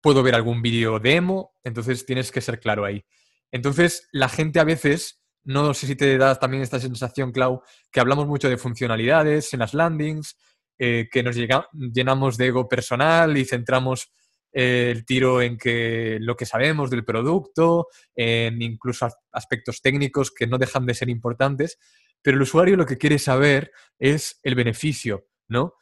puedo 0.00 0.22
ver 0.22 0.34
algún 0.34 0.62
vídeo 0.62 0.98
demo, 0.98 1.54
entonces 1.64 2.06
tienes 2.06 2.30
que 2.30 2.40
ser 2.40 2.60
claro 2.60 2.84
ahí. 2.84 3.04
Entonces, 3.50 4.08
la 4.12 4.28
gente 4.28 4.60
a 4.60 4.64
veces, 4.64 5.22
no 5.44 5.74
sé 5.74 5.86
si 5.86 5.96
te 5.96 6.16
da 6.18 6.36
también 6.36 6.62
esta 6.62 6.80
sensación, 6.80 7.32
Clau, 7.32 7.62
que 7.90 8.00
hablamos 8.00 8.26
mucho 8.26 8.48
de 8.48 8.56
funcionalidades 8.56 9.52
en 9.52 9.60
las 9.60 9.74
landings, 9.74 10.36
eh, 10.78 11.08
que 11.10 11.22
nos 11.22 11.36
llenamos 11.36 12.36
de 12.36 12.46
ego 12.46 12.68
personal 12.68 13.36
y 13.36 13.44
centramos 13.44 14.12
eh, 14.52 14.90
el 14.90 15.04
tiro 15.04 15.42
en 15.42 15.56
que 15.58 16.18
lo 16.20 16.36
que 16.36 16.46
sabemos 16.46 16.90
del 16.90 17.04
producto, 17.04 17.88
en 18.14 18.60
incluso 18.62 19.08
aspectos 19.32 19.80
técnicos 19.82 20.30
que 20.30 20.46
no 20.46 20.58
dejan 20.58 20.86
de 20.86 20.94
ser 20.94 21.08
importantes, 21.08 21.78
pero 22.22 22.36
el 22.36 22.42
usuario 22.42 22.76
lo 22.76 22.86
que 22.86 22.98
quiere 22.98 23.18
saber 23.18 23.70
es 23.98 24.40
el 24.42 24.54
beneficio, 24.54 25.26
¿no? 25.48 25.74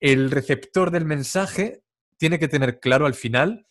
El 0.00 0.30
receptor 0.30 0.90
del 0.90 1.04
mensaje 1.04 1.82
tiene 2.18 2.38
que 2.38 2.48
tener 2.48 2.80
claro 2.80 3.06
al 3.06 3.14
final 3.14 3.66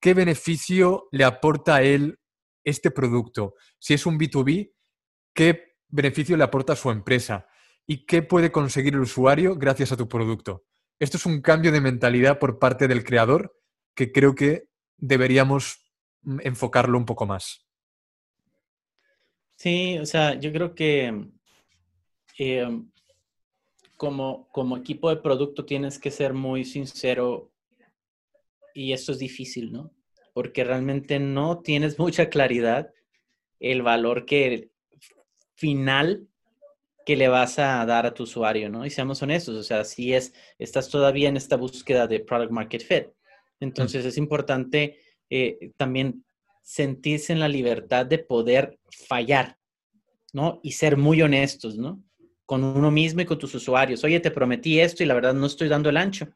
qué 0.00 0.14
beneficio 0.14 1.08
le 1.10 1.24
aporta 1.24 1.76
a 1.76 1.82
él 1.82 2.18
este 2.64 2.90
producto. 2.90 3.54
Si 3.78 3.94
es 3.94 4.06
un 4.06 4.18
B2B, 4.18 4.72
qué 5.34 5.76
beneficio 5.88 6.36
le 6.36 6.44
aporta 6.44 6.74
a 6.74 6.76
su 6.76 6.90
empresa 6.90 7.46
y 7.86 8.04
qué 8.04 8.22
puede 8.22 8.52
conseguir 8.52 8.94
el 8.94 9.00
usuario 9.00 9.56
gracias 9.56 9.92
a 9.92 9.96
tu 9.96 10.08
producto. 10.08 10.64
Esto 10.98 11.16
es 11.16 11.26
un 11.26 11.40
cambio 11.40 11.72
de 11.72 11.80
mentalidad 11.80 12.38
por 12.38 12.58
parte 12.58 12.88
del 12.88 13.04
creador 13.04 13.56
que 13.94 14.12
creo 14.12 14.34
que 14.34 14.68
deberíamos 14.96 15.84
mm, 16.22 16.40
enfocarlo 16.42 16.98
un 16.98 17.06
poco 17.06 17.26
más. 17.26 17.66
Sí, 19.56 19.98
o 19.98 20.06
sea, 20.06 20.34
yo 20.34 20.52
creo 20.52 20.74
que 20.74 21.30
eh, 22.38 22.82
como, 23.98 24.48
como 24.52 24.76
equipo 24.76 25.10
de 25.10 25.16
producto 25.16 25.66
tienes 25.66 25.98
que 25.98 26.12
ser 26.12 26.32
muy 26.32 26.64
sincero 26.64 27.52
y 28.72 28.92
eso 28.92 29.10
es 29.10 29.18
difícil, 29.18 29.72
¿no? 29.72 29.92
Porque 30.32 30.62
realmente 30.62 31.18
no 31.18 31.58
tienes 31.60 31.98
mucha 31.98 32.30
claridad 32.30 32.90
el 33.60 33.82
valor 33.82 34.24
que 34.24 34.70
final 35.56 36.28
que 37.04 37.16
le 37.16 37.26
vas 37.26 37.58
a 37.58 37.84
dar 37.86 38.06
a 38.06 38.14
tu 38.14 38.22
usuario, 38.22 38.70
¿no? 38.70 38.86
Y 38.86 38.90
seamos 38.90 39.20
honestos, 39.20 39.56
o 39.56 39.62
sea, 39.62 39.84
si 39.84 40.14
es, 40.14 40.32
estás 40.58 40.88
todavía 40.88 41.28
en 41.28 41.36
esta 41.36 41.56
búsqueda 41.56 42.06
de 42.06 42.20
product 42.20 42.52
market 42.52 42.82
fit. 42.82 43.06
Entonces 43.58 44.04
es 44.04 44.16
importante 44.16 45.00
eh, 45.28 45.72
también 45.76 46.24
sentirse 46.62 47.32
en 47.32 47.40
la 47.40 47.48
libertad 47.48 48.06
de 48.06 48.18
poder 48.18 48.78
fallar, 49.08 49.58
¿no? 50.32 50.60
Y 50.62 50.72
ser 50.72 50.96
muy 50.96 51.20
honestos, 51.20 51.76
¿no? 51.76 52.04
Con 52.48 52.64
uno 52.64 52.90
mismo 52.90 53.20
y 53.20 53.26
con 53.26 53.38
tus 53.38 53.54
usuarios. 53.54 54.02
Oye, 54.04 54.20
te 54.20 54.30
prometí 54.30 54.80
esto 54.80 55.02
y 55.02 55.06
la 55.06 55.12
verdad 55.12 55.34
no 55.34 55.44
estoy 55.44 55.68
dando 55.68 55.90
el 55.90 55.98
ancho. 55.98 56.28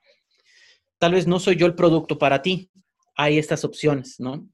Tal 0.99 1.13
vez 1.13 1.27
no 1.27 1.41
soy 1.41 1.57
yo 1.57 1.65
el 1.65 1.75
producto 1.75 2.19
para 2.19 2.43
ti. 2.43 2.71
Hay 3.17 3.39
estas 3.39 3.65
opciones, 3.65 4.21
¿no? 4.21 4.47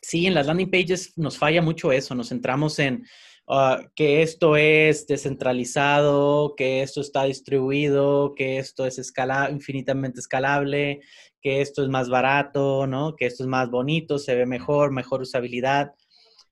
Sí, 0.00 0.26
en 0.28 0.34
las 0.34 0.46
landing 0.46 0.70
pages 0.70 1.18
nos 1.18 1.36
falla 1.36 1.62
mucho 1.62 1.90
eso. 1.90 2.14
Nos 2.14 2.28
centramos 2.28 2.78
en 2.78 3.04
uh, 3.48 3.88
que 3.96 4.22
esto 4.22 4.56
es 4.56 5.08
descentralizado, 5.08 6.54
que 6.56 6.82
esto 6.82 7.00
está 7.00 7.24
distribuido, 7.24 8.34
que 8.36 8.58
esto 8.58 8.86
es 8.86 9.02
infinitamente 9.50 10.20
escalable, 10.20 11.00
que 11.40 11.60
esto 11.60 11.82
es 11.82 11.88
más 11.88 12.08
barato, 12.08 12.86
¿no? 12.86 13.16
Que 13.16 13.26
esto 13.26 13.42
es 13.42 13.48
más 13.48 13.68
bonito, 13.68 14.18
se 14.20 14.36
ve 14.36 14.46
mejor, 14.46 14.92
mejor 14.92 15.22
usabilidad, 15.22 15.92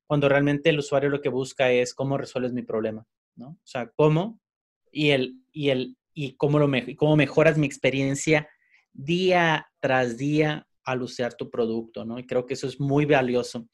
cuando 0.06 0.28
realmente 0.28 0.70
el 0.70 0.78
usuario 0.78 1.10
lo 1.10 1.20
que 1.20 1.28
busca 1.28 1.70
es 1.70 1.94
cómo 1.94 2.16
resuelves 2.18 2.52
mi 2.52 2.62
problema, 2.62 3.06
¿no? 3.36 3.48
O 3.48 3.66
sea, 3.66 3.90
cómo 3.94 4.40
y 4.90 5.10
el 5.10 5.36
y 5.52 5.70
el 5.70 5.96
y 6.12 6.36
cómo 6.36 6.58
lo 6.58 6.68
cómo 6.96 7.16
mejoras 7.16 7.58
mi 7.58 7.66
experiencia 7.66 8.48
día 8.92 9.68
tras 9.80 10.16
día 10.16 10.66
al 10.84 11.02
usar 11.02 11.34
tu 11.34 11.50
producto, 11.50 12.04
¿no? 12.04 12.18
Y 12.18 12.26
creo 12.26 12.46
que 12.46 12.54
eso 12.54 12.66
es 12.66 12.80
muy 12.80 13.04
valioso. 13.04 13.68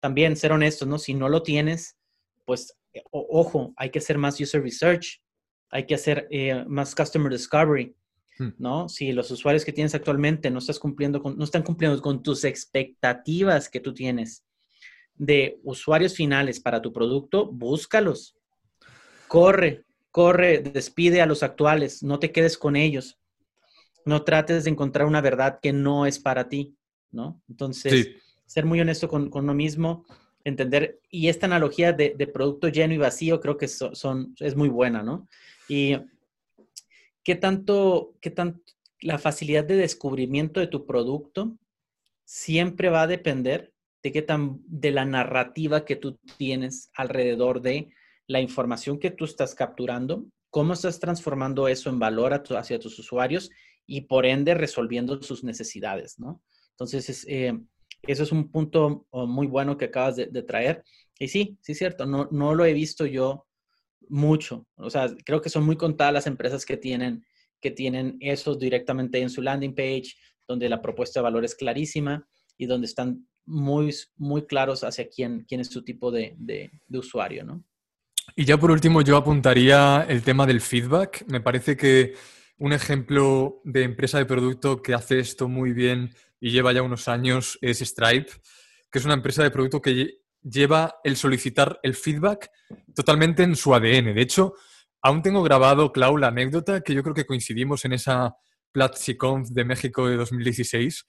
También 0.00 0.36
ser 0.36 0.52
honestos, 0.52 0.86
¿no? 0.86 0.98
Si 0.98 1.14
no 1.14 1.28
lo 1.28 1.42
tienes, 1.42 1.96
pues 2.44 2.76
ojo, 3.10 3.72
hay 3.76 3.90
que 3.90 3.98
hacer 3.98 4.18
más 4.18 4.40
user 4.40 4.62
research, 4.62 5.22
hay 5.70 5.86
que 5.86 5.94
hacer 5.94 6.28
eh, 6.30 6.64
más 6.66 6.94
customer 6.94 7.32
discovery, 7.32 7.94
Hmm. 8.38 8.48
¿no? 8.58 8.88
Si 8.88 9.12
los 9.12 9.30
usuarios 9.30 9.64
que 9.64 9.72
tienes 9.72 9.94
actualmente 9.94 10.50
no, 10.50 10.58
estás 10.58 10.78
cumpliendo 10.78 11.22
con, 11.22 11.36
no 11.36 11.44
están 11.44 11.62
cumpliendo 11.62 12.00
con 12.00 12.22
tus 12.22 12.44
expectativas 12.44 13.68
que 13.68 13.80
tú 13.80 13.92
tienes 13.92 14.44
de 15.14 15.60
usuarios 15.62 16.14
finales 16.14 16.58
para 16.58 16.80
tu 16.80 16.92
producto, 16.92 17.46
búscalos. 17.46 18.36
Corre, 19.32 19.86
corre, 20.10 20.58
despide 20.58 21.22
a 21.22 21.26
los 21.26 21.42
actuales, 21.42 22.02
no 22.02 22.18
te 22.18 22.32
quedes 22.32 22.58
con 22.58 22.76
ellos. 22.76 23.18
No 24.04 24.24
trates 24.24 24.64
de 24.64 24.70
encontrar 24.70 25.06
una 25.06 25.22
verdad 25.22 25.58
que 25.62 25.72
no 25.72 26.04
es 26.04 26.18
para 26.18 26.50
ti, 26.50 26.76
¿no? 27.10 27.40
Entonces, 27.48 28.08
ser 28.44 28.66
muy 28.66 28.78
honesto 28.78 29.08
con, 29.08 29.30
uno 29.32 29.54
mismo, 29.54 30.04
entender, 30.44 31.00
y 31.08 31.28
esta 31.28 31.46
analogía 31.46 31.94
de, 31.94 32.10
producto 32.26 32.68
lleno 32.68 32.92
y 32.92 32.98
vacío 32.98 33.40
creo 33.40 33.56
que 33.56 33.68
son, 33.68 34.34
es 34.38 34.54
muy 34.54 34.68
buena, 34.68 35.02
¿no? 35.02 35.26
Y 35.66 35.96
¿qué 37.24 37.34
tanto, 37.34 38.12
qué 38.20 38.28
tanto 38.28 38.60
la 39.00 39.18
facilidad 39.18 39.64
de 39.64 39.76
descubrimiento 39.76 40.60
de 40.60 40.66
tu 40.66 40.84
producto 40.84 41.56
siempre 42.26 42.90
va 42.90 43.00
a 43.00 43.06
depender 43.06 43.72
de 44.02 44.12
qué 44.12 44.20
tan, 44.20 44.60
de 44.66 44.90
la 44.90 45.06
narrativa 45.06 45.86
que 45.86 45.96
tú 45.96 46.18
tienes 46.36 46.90
alrededor 46.92 47.62
de 47.62 47.88
la 48.32 48.40
información 48.40 48.98
que 48.98 49.10
tú 49.10 49.24
estás 49.24 49.54
capturando, 49.54 50.24
cómo 50.50 50.72
estás 50.72 50.98
transformando 50.98 51.68
eso 51.68 51.90
en 51.90 51.98
valor 51.98 52.32
hacia 52.32 52.78
tus 52.78 52.98
usuarios 52.98 53.50
y 53.86 54.02
por 54.02 54.26
ende 54.26 54.54
resolviendo 54.54 55.22
sus 55.22 55.44
necesidades, 55.44 56.18
¿no? 56.18 56.42
Entonces, 56.70 57.26
eh, 57.28 57.52
eso 58.02 58.22
es 58.22 58.32
un 58.32 58.50
punto 58.50 59.06
oh, 59.10 59.26
muy 59.26 59.46
bueno 59.46 59.76
que 59.76 59.86
acabas 59.86 60.16
de, 60.16 60.26
de, 60.26 60.42
traer. 60.42 60.82
Y 61.18 61.28
sí, 61.28 61.58
sí 61.60 61.72
es 61.72 61.78
cierto, 61.78 62.06
no, 62.06 62.28
no 62.32 62.54
lo 62.54 62.64
he 62.64 62.72
visto 62.72 63.06
yo 63.06 63.46
mucho. 64.08 64.66
O 64.76 64.90
sea, 64.90 65.14
creo 65.24 65.40
que 65.40 65.50
son 65.50 65.64
muy 65.64 65.76
contadas 65.76 66.14
las 66.14 66.26
empresas 66.26 66.64
que 66.64 66.76
tienen, 66.76 67.24
que 67.60 67.70
tienen 67.70 68.16
eso 68.20 68.54
directamente 68.54 69.20
en 69.20 69.30
su 69.30 69.42
landing 69.42 69.74
page, 69.74 70.14
donde 70.48 70.68
la 70.68 70.82
propuesta 70.82 71.20
de 71.20 71.24
valor 71.24 71.44
es 71.44 71.54
clarísima 71.54 72.26
y 72.56 72.66
donde 72.66 72.86
están 72.86 73.26
muy, 73.44 73.94
muy 74.16 74.46
claros 74.46 74.84
hacia 74.84 75.08
quién, 75.08 75.44
quién 75.48 75.60
es 75.60 75.68
su 75.68 75.82
tipo 75.82 76.10
de, 76.10 76.34
de, 76.38 76.70
usuario, 76.98 77.44
¿no? 77.44 77.64
Y 78.36 78.44
ya 78.44 78.58
por 78.58 78.70
último, 78.70 79.02
yo 79.02 79.16
apuntaría 79.16 80.06
el 80.08 80.22
tema 80.22 80.46
del 80.46 80.60
feedback. 80.60 81.24
Me 81.28 81.40
parece 81.40 81.76
que 81.76 82.14
un 82.58 82.72
ejemplo 82.72 83.60
de 83.64 83.82
empresa 83.82 84.18
de 84.18 84.26
producto 84.26 84.82
que 84.82 84.94
hace 84.94 85.18
esto 85.18 85.48
muy 85.48 85.72
bien 85.72 86.14
y 86.40 86.50
lleva 86.50 86.72
ya 86.72 86.82
unos 86.82 87.08
años 87.08 87.58
es 87.60 87.80
Stripe, 87.80 88.32
que 88.90 88.98
es 88.98 89.04
una 89.04 89.14
empresa 89.14 89.42
de 89.42 89.50
producto 89.50 89.80
que 89.82 90.22
lleva 90.42 90.96
el 91.04 91.16
solicitar 91.16 91.78
el 91.82 91.94
feedback 91.94 92.50
totalmente 92.94 93.42
en 93.42 93.56
su 93.56 93.74
ADN. 93.74 94.14
De 94.14 94.22
hecho, 94.22 94.54
aún 95.00 95.22
tengo 95.22 95.42
grabado, 95.42 95.92
Clau, 95.92 96.16
la 96.16 96.28
anécdota 96.28 96.80
que 96.80 96.94
yo 96.94 97.02
creo 97.02 97.14
que 97.14 97.26
coincidimos 97.26 97.84
en 97.84 97.92
esa 97.92 98.36
PlatziConf 98.72 99.50
de 99.50 99.64
México 99.64 100.08
de 100.08 100.16
2016, 100.16 101.06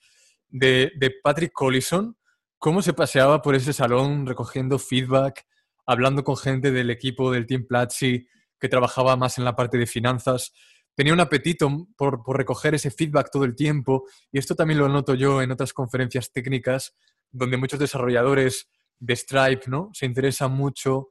de, 0.49 0.91
de 0.97 1.11
Patrick 1.23 1.51
Collison, 1.53 2.17
cómo 2.57 2.81
se 2.81 2.93
paseaba 2.93 3.41
por 3.41 3.55
ese 3.55 3.73
salón 3.73 4.25
recogiendo 4.25 4.77
feedback, 4.77 5.45
hablando 5.85 6.23
con 6.23 6.37
gente 6.37 6.71
del 6.71 6.89
equipo 6.89 7.31
del 7.31 7.45
Team 7.45 7.65
Platzi 7.67 8.27
que 8.59 8.69
trabajaba 8.69 9.15
más 9.15 9.37
en 9.37 9.45
la 9.45 9.55
parte 9.55 9.77
de 9.77 9.85
finanzas. 9.85 10.53
Tenía 10.95 11.13
un 11.13 11.19
apetito 11.19 11.87
por, 11.97 12.23
por 12.23 12.37
recoger 12.37 12.75
ese 12.75 12.91
feedback 12.91 13.29
todo 13.31 13.45
el 13.45 13.55
tiempo 13.55 14.05
y 14.31 14.37
esto 14.37 14.55
también 14.55 14.79
lo 14.79 14.87
noto 14.87 15.15
yo 15.15 15.41
en 15.41 15.51
otras 15.51 15.73
conferencias 15.73 16.31
técnicas 16.31 16.95
donde 17.31 17.57
muchos 17.57 17.79
desarrolladores 17.79 18.69
de 18.99 19.15
Stripe, 19.15 19.63
¿no? 19.67 19.89
Se 19.93 20.05
interesa 20.05 20.47
mucho 20.47 21.09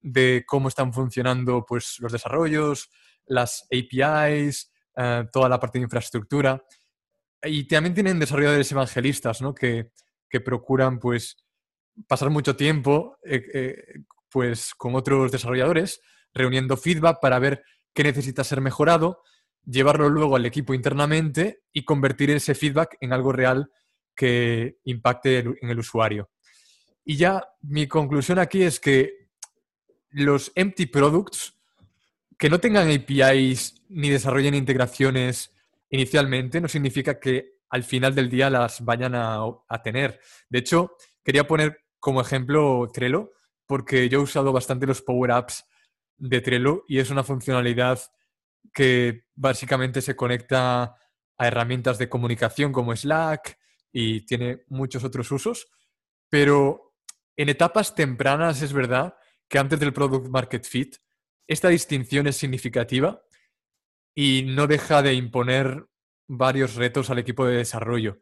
de 0.00 0.44
cómo 0.46 0.68
están 0.68 0.92
funcionando 0.92 1.64
pues, 1.66 1.96
los 1.98 2.12
desarrollos, 2.12 2.88
las 3.26 3.66
APIs, 3.70 4.72
eh, 4.96 5.24
toda 5.32 5.48
la 5.48 5.58
parte 5.58 5.78
de 5.78 5.84
infraestructura. 5.84 6.62
Y 7.42 7.66
también 7.66 7.94
tienen 7.94 8.18
desarrolladores 8.18 8.70
evangelistas, 8.72 9.42
¿no? 9.42 9.54
Que, 9.54 9.90
procuran 10.44 10.98
pues, 10.98 11.34
pasar 12.06 12.30
mucho 12.30 12.56
tiempo 12.56 13.18
eh, 13.24 13.44
eh, 13.54 13.76
pues, 14.30 14.74
con 14.74 14.94
otros 14.94 15.32
desarrolladores, 15.32 16.00
reuniendo 16.32 16.76
feedback 16.76 17.18
para 17.20 17.38
ver 17.38 17.64
qué 17.94 18.04
necesita 18.04 18.44
ser 18.44 18.60
mejorado, 18.60 19.22
llevarlo 19.64 20.08
luego 20.08 20.36
al 20.36 20.46
equipo 20.46 20.74
internamente 20.74 21.62
y 21.72 21.84
convertir 21.84 22.30
ese 22.30 22.54
feedback 22.54 22.96
en 23.00 23.12
algo 23.12 23.32
real 23.32 23.70
que 24.14 24.78
impacte 24.84 25.38
en 25.38 25.70
el 25.70 25.78
usuario. 25.78 26.30
Y 27.04 27.16
ya 27.16 27.44
mi 27.62 27.86
conclusión 27.86 28.38
aquí 28.38 28.62
es 28.62 28.80
que 28.80 29.28
los 30.10 30.52
empty 30.54 30.86
products 30.86 31.54
que 32.38 32.50
no 32.50 32.58
tengan 32.58 32.90
APIs 32.90 33.82
ni 33.88 34.10
desarrollen 34.10 34.54
integraciones 34.54 35.54
inicialmente 35.90 36.60
no 36.60 36.68
significa 36.68 37.18
que 37.18 37.56
al 37.70 37.84
final 37.84 38.14
del 38.14 38.28
día 38.28 38.50
las 38.50 38.84
vayan 38.84 39.14
a, 39.14 39.82
tener. 39.82 40.20
De 40.48 40.58
hecho, 40.58 40.96
quería 41.24 41.46
poner 41.46 41.85
como 42.06 42.20
ejemplo 42.20 42.88
Trello, 42.94 43.32
porque 43.66 44.08
yo 44.08 44.20
he 44.20 44.22
usado 44.22 44.52
bastante 44.52 44.86
los 44.86 45.02
Power 45.02 45.32
Apps 45.32 45.64
de 46.16 46.40
Trello 46.40 46.84
y 46.86 47.00
es 47.00 47.10
una 47.10 47.24
funcionalidad 47.24 47.98
que 48.72 49.24
básicamente 49.34 50.00
se 50.00 50.14
conecta 50.14 50.94
a 51.36 51.48
herramientas 51.48 51.98
de 51.98 52.08
comunicación 52.08 52.72
como 52.72 52.94
Slack 52.94 53.58
y 53.90 54.24
tiene 54.24 54.62
muchos 54.68 55.02
otros 55.02 55.32
usos, 55.32 55.66
pero 56.28 56.94
en 57.36 57.48
etapas 57.48 57.96
tempranas 57.96 58.62
es 58.62 58.72
verdad 58.72 59.16
que 59.48 59.58
antes 59.58 59.80
del 59.80 59.92
Product 59.92 60.28
Market 60.28 60.64
Fit, 60.64 60.98
esta 61.48 61.70
distinción 61.70 62.28
es 62.28 62.36
significativa 62.36 63.20
y 64.14 64.44
no 64.46 64.68
deja 64.68 65.02
de 65.02 65.14
imponer 65.14 65.88
varios 66.28 66.76
retos 66.76 67.10
al 67.10 67.18
equipo 67.18 67.44
de 67.46 67.56
desarrollo. 67.56 68.20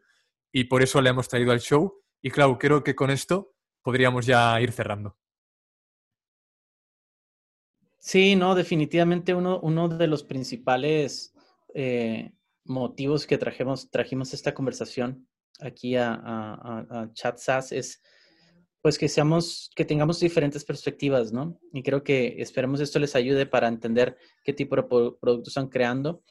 Y 0.51 0.63
por 0.63 0.81
eso 0.81 1.03
le 1.03 1.11
hemos 1.11 1.27
traído 1.29 1.51
al 1.51 1.59
show. 1.59 2.01
Y 2.23 2.31
claro, 2.31 2.57
creo 2.57 2.83
que 2.83 2.95
con 2.95 3.11
esto 3.11 3.54
podríamos 3.85 4.25
ya 4.25 4.59
ir 4.59 4.71
cerrando. 4.71 5.15
Sí, 7.99 8.35
no, 8.35 8.55
definitivamente 8.55 9.35
uno, 9.35 9.87
de 9.89 10.07
los 10.07 10.23
principales 10.23 11.35
eh, 11.75 12.31
motivos 12.63 13.27
que 13.27 13.37
trajimos, 13.37 13.91
trajimos 13.91 14.33
esta 14.33 14.55
conversación 14.55 15.27
aquí 15.59 15.95
a, 15.95 16.13
a, 16.15 16.85
a 16.89 17.13
ChatSAS 17.13 17.71
es 17.71 18.01
pues 18.81 18.97
que 18.97 19.07
seamos, 19.07 19.71
que 19.75 19.85
tengamos 19.85 20.19
diferentes 20.19 20.63
perspectivas, 20.63 21.31
¿no? 21.31 21.59
Y 21.73 21.81
creo 21.81 22.03
que 22.03 22.35
esperemos 22.39 22.79
esto 22.81 22.99
les 22.99 23.15
ayude 23.15 23.45
para 23.45 23.67
entender 23.67 24.17
qué 24.43 24.53
tipo 24.53 24.75
de 24.75 24.83
productos 24.83 25.49
están 25.49 25.69
creando 25.69 26.23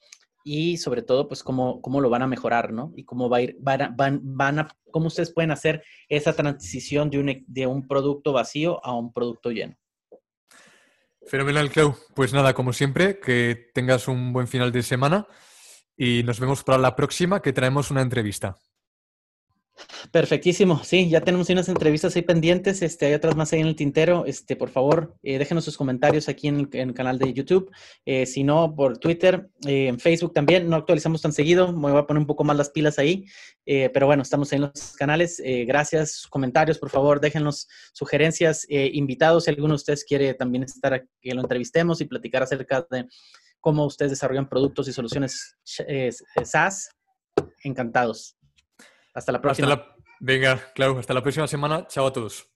y 0.44 0.76
sobre 0.76 1.02
todo, 1.02 1.26
pues 1.26 1.42
cómo, 1.42 1.80
cómo 1.80 2.02
lo 2.02 2.10
van 2.10 2.22
a 2.22 2.26
mejorar, 2.26 2.72
¿no? 2.72 2.92
Y 2.94 3.04
cómo 3.04 3.30
va 3.30 3.38
a 3.38 3.40
ir, 3.40 3.56
van 3.58 3.82
a, 3.82 3.94
van, 3.96 4.58
a, 4.58 4.68
cómo 4.90 5.06
ustedes 5.06 5.32
pueden 5.32 5.50
hacer 5.50 5.82
esa 6.08 6.34
transición 6.34 7.08
de 7.08 7.18
un, 7.18 7.44
de 7.46 7.66
un 7.66 7.88
producto 7.88 8.32
vacío 8.34 8.84
a 8.84 8.94
un 8.94 9.12
producto 9.12 9.50
lleno. 9.50 9.74
Fenomenal, 11.26 11.70
Clau. 11.70 11.96
Pues 12.14 12.34
nada, 12.34 12.52
como 12.52 12.74
siempre, 12.74 13.18
que 13.18 13.70
tengas 13.72 14.06
un 14.06 14.34
buen 14.34 14.46
final 14.46 14.70
de 14.70 14.82
semana 14.82 15.26
y 15.96 16.22
nos 16.24 16.38
vemos 16.38 16.62
para 16.62 16.76
la 16.76 16.94
próxima 16.94 17.40
que 17.40 17.54
traemos 17.54 17.90
una 17.90 18.02
entrevista. 18.02 18.56
Perfectísimo, 20.12 20.82
sí, 20.84 21.08
ya 21.08 21.20
tenemos 21.22 21.50
unas 21.50 21.68
entrevistas 21.68 22.14
ahí 22.14 22.22
pendientes, 22.22 22.82
este, 22.82 23.06
hay 23.06 23.14
otras 23.14 23.34
más 23.34 23.52
ahí 23.52 23.60
en 23.60 23.66
el 23.66 23.74
tintero, 23.74 24.24
este, 24.26 24.54
por 24.54 24.70
favor, 24.70 25.16
eh, 25.22 25.38
déjenos 25.38 25.64
sus 25.64 25.76
comentarios 25.76 26.28
aquí 26.28 26.46
en, 26.46 26.68
el 26.72 26.94
canal 26.94 27.18
de 27.18 27.32
YouTube, 27.32 27.70
eh, 28.06 28.24
si 28.24 28.44
no, 28.44 28.74
por 28.76 28.98
Twitter, 28.98 29.48
eh, 29.66 29.88
en 29.88 29.98
Facebook 29.98 30.32
también, 30.32 30.68
no 30.68 30.76
actualizamos 30.76 31.22
tan 31.22 31.32
seguido, 31.32 31.72
me 31.72 31.90
voy 31.90 31.98
a 31.98 32.06
poner 32.06 32.20
un 32.20 32.26
poco 32.26 32.44
más 32.44 32.56
las 32.56 32.70
pilas 32.70 32.98
ahí, 32.98 33.24
pero 33.64 34.06
bueno, 34.06 34.22
estamos 34.22 34.52
en 34.52 34.62
los 34.62 34.92
canales, 34.96 35.42
gracias, 35.66 36.26
comentarios, 36.28 36.78
por 36.78 36.90
favor, 36.90 37.20
déjenos 37.20 37.66
sugerencias, 37.94 38.66
invitados, 38.68 39.44
si 39.44 39.50
alguno 39.50 39.70
de 39.70 39.76
ustedes 39.76 40.04
quiere 40.04 40.34
también 40.34 40.64
estar 40.64 40.92
aquí, 40.94 41.08
que 41.20 41.34
lo 41.34 41.40
entrevistemos 41.40 42.00
y 42.00 42.04
platicar 42.04 42.42
acerca 42.42 42.86
de 42.90 43.06
cómo 43.60 43.86
ustedes 43.86 44.12
desarrollan 44.12 44.48
productos 44.48 44.86
y 44.88 44.92
soluciones 44.92 45.56
SaaS, 46.44 46.90
encantados. 47.62 48.36
Hasta 49.14 49.32
la 49.32 49.40
próxima. 49.40 49.82
Venga, 50.20 50.60
Clau, 50.74 50.98
hasta 50.98 51.14
la 51.14 51.22
próxima 51.22 51.46
semana. 51.46 51.86
Chao 51.86 52.06
a 52.06 52.12
todos. 52.12 52.48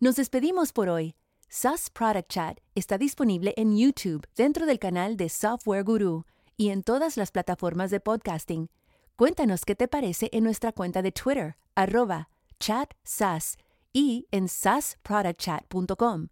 Nos 0.00 0.16
despedimos 0.16 0.72
por 0.72 0.88
hoy. 0.88 1.14
SaaS 1.48 1.90
Product 1.90 2.28
Chat 2.28 2.58
está 2.74 2.96
disponible 2.96 3.52
en 3.56 3.76
YouTube 3.76 4.26
dentro 4.34 4.64
del 4.66 4.78
canal 4.78 5.16
de 5.16 5.28
Software 5.28 5.84
Guru 5.84 6.24
y 6.56 6.70
en 6.70 6.82
todas 6.82 7.16
las 7.16 7.30
plataformas 7.30 7.90
de 7.90 8.00
podcasting. 8.00 8.70
Cuéntanos 9.16 9.64
qué 9.64 9.74
te 9.74 9.88
parece 9.88 10.30
en 10.32 10.44
nuestra 10.44 10.72
cuenta 10.72 11.02
de 11.02 11.12
Twitter, 11.12 11.56
arroba 11.74 12.30
chatsas 12.58 13.58
y 13.92 14.26
en 14.30 14.48
saasproductchat.com. 14.48 16.28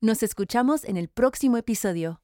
Nos 0.00 0.22
escuchamos 0.22 0.84
en 0.84 0.96
el 0.96 1.08
próximo 1.08 1.56
episodio. 1.56 2.23